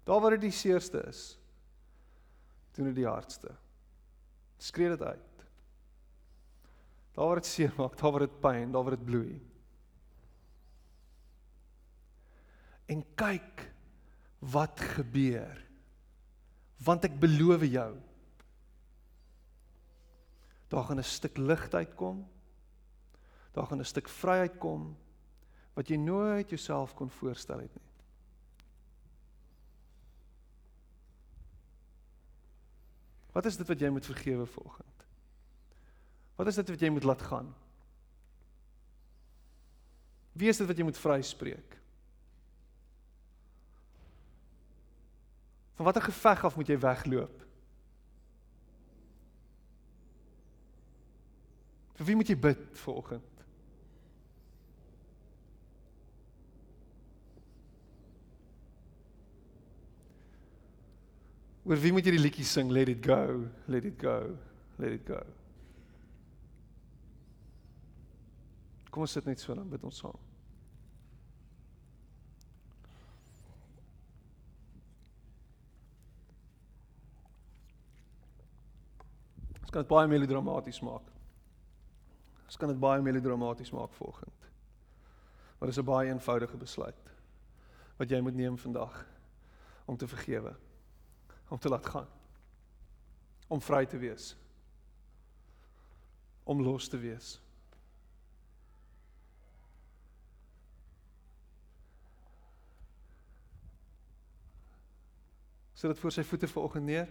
[0.04, 1.22] Daar waar dit die seerste is,
[2.74, 3.54] doen dit die hardste.
[4.56, 5.44] Skree dit uit.
[7.16, 9.36] Daar waar dit seer maak, daar waar dit pyn, daar waar dit bloei.
[12.86, 13.64] En kyk
[14.38, 15.62] wat gebeur.
[16.84, 17.92] Want ek beloof jou,
[20.68, 22.26] daar gaan 'n stuk lig uitkom.
[23.52, 24.96] Daar gaan 'n stuk vryheid kom
[25.74, 27.85] wat jy nooit jouself kon voorstel het nie.
[33.36, 35.02] Wat is dit wat jy moet vergewe vanoggend?
[36.40, 37.50] Wat is dit wat jy moet laat gaan?
[40.32, 41.76] Wie is dit wat jy moet vryspreek?
[45.76, 47.44] Van watter geveg af moet jy wegloop?
[52.00, 53.35] Vir wie moet jy bid vanoggend?
[61.66, 62.68] Oor wie moet jy die liedjie sing?
[62.70, 64.36] Let it go, let it go,
[64.78, 65.18] let it go.
[68.94, 70.14] Kom ons sit net so dan bid ons saam.
[79.58, 81.10] Ons kan dit baie melodramaties maak.
[82.46, 84.46] Ons kan dit baie melodramaties maak volgend.
[85.58, 87.02] Maar dis 'n baie eenvoudige besluit
[87.98, 89.02] wat jy moet neem vandag
[89.86, 90.54] om te vergewe
[91.48, 92.08] om te laat gaan.
[93.46, 94.36] Om vry te wees.
[96.44, 97.40] Om los te wees.
[105.72, 107.08] Sit dit voor sy voete vanoggend neer.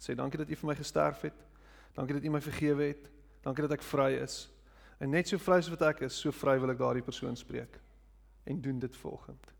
[0.00, 1.46] Sê dankie dat U vir my gesterf het.
[1.94, 3.10] Dankie dat U my vergewe het.
[3.44, 4.48] Dankie dat ek vry is.
[4.98, 7.76] En net so vry soos wat ek is, so vry wil ek daardie persoon spreek.
[8.48, 9.50] En doen dit vanoggend.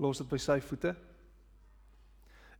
[0.00, 0.94] Los dit by sy voete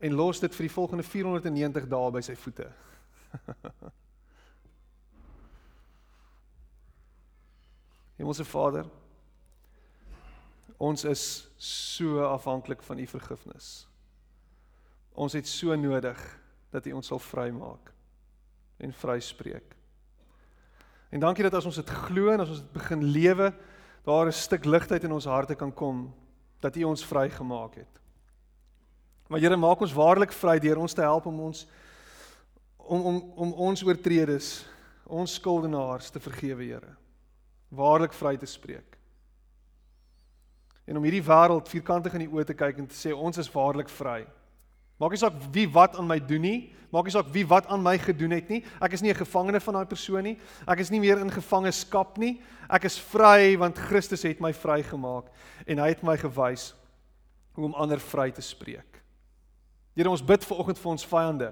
[0.02, 2.66] en los dit vir die volgende 490 dae by sy voete.
[8.18, 8.86] Hemelse Vader,
[10.82, 13.86] ons is so afhanklik van u vergifnis.
[15.14, 16.18] Ons het so nodig
[16.74, 17.92] dat u ons sal vrymaak
[18.82, 19.76] en vryspreek.
[21.12, 23.52] En dankie dat as ons dit glo en as ons dit begin lewe,
[24.02, 26.14] daar 'n stuk ligheid in ons harte kan kom
[26.60, 28.01] dat U ons vrygemaak het.
[29.32, 31.62] Maar Here, maak ons waarlik vry deur ons te help om ons
[32.76, 34.48] om om om ons oortredes,
[35.08, 36.90] ons skuldenaars te vergewe, Here.
[37.72, 38.98] Waarlik vry te spreek.
[40.84, 43.48] En om hierdie wêreld vierkantig in die oë te kyk en te sê ons is
[43.54, 44.26] waarlik vry.
[45.00, 46.60] Maak nie saak wie wat aan my doen nie,
[46.92, 48.60] maak nie saak wie wat aan my gedoen het nie.
[48.84, 50.38] Ek is nie 'n gevangene van daai persoon nie.
[50.68, 52.42] Ek is nie meer in gevangenskap nie.
[52.68, 55.32] Ek is vry want Christus het my vrygemaak
[55.66, 56.74] en hy het my gewys
[57.54, 58.91] hoe om ander vry te spreek.
[59.96, 61.50] Here ons bid ver oggend vir ons vyande.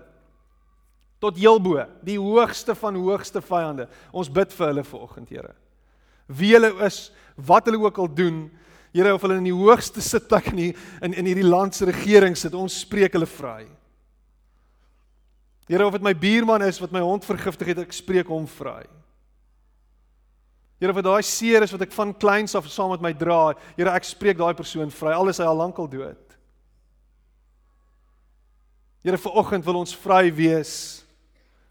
[1.20, 3.86] Tot heelbo, die hoogste van hoogste vyande.
[4.12, 5.52] Ons bid vir hulle ver oggend, Here.
[6.30, 8.46] Wie hulle is, wat hulle ook al doen,
[8.94, 10.72] Here of hulle in die hoogste sitplek in
[11.02, 13.66] in in hierdie land se regering sit, ons spreek hulle vry.
[15.68, 18.82] Here of dit my buurman is wat my hond vergiftig het, ek spreek hom vry.
[20.80, 23.92] Here of daai seer is wat ek van kleins af saam met my dra, Here
[23.94, 26.29] ek spreek daai persoon vry al is hy al lankal dood.
[29.00, 30.74] Here vir oggend wil ons vry wees.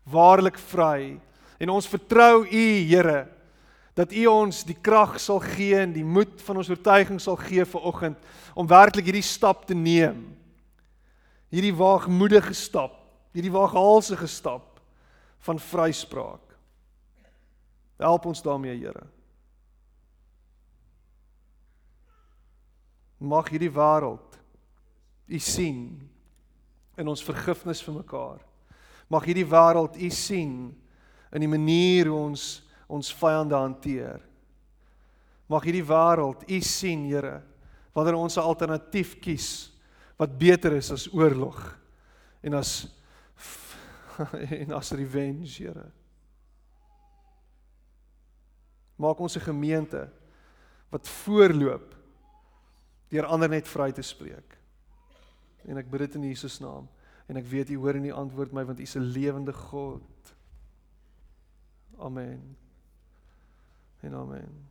[0.09, 1.19] Waarlik vry.
[1.61, 3.27] En ons vertrou U, Here,
[3.93, 7.65] dat U ons die krag sal gee en die moed van ons oortuiging sal gee
[7.67, 10.23] vir oggend om werklik hierdie stap te neem.
[11.51, 12.95] Hierdie waagmoedige stap,
[13.35, 14.79] hierdie waaghalsige stap
[15.45, 16.45] van vryspraak.
[17.99, 19.03] Help ons daarmee, Here.
[23.19, 24.37] Mag hierdie wêreld
[25.29, 26.08] U sien
[26.99, 28.39] in ons vergifnis vir mekaar.
[29.09, 30.55] Mag hierdie wêreld U sien
[31.33, 32.47] in die manier hoe ons
[32.89, 34.17] ons vyande hanteer.
[35.49, 37.39] Mag hierdie wêreld U sien, Here,
[37.93, 39.71] wanneer ons 'n alternatief kies
[40.17, 41.57] wat beter is as oorlog
[42.43, 42.87] en as
[44.63, 45.91] en as revenge, Here.
[48.97, 50.09] Maak ons 'n gemeente
[50.89, 51.95] wat voorloop
[53.09, 54.58] deur ander net vry te spreek.
[55.67, 56.87] En ek bid dit in Jesus naam
[57.29, 60.33] en ek weet U hoor en U antwoord my want U is 'n lewende God.
[61.97, 62.55] Amen.
[64.01, 64.68] En amen.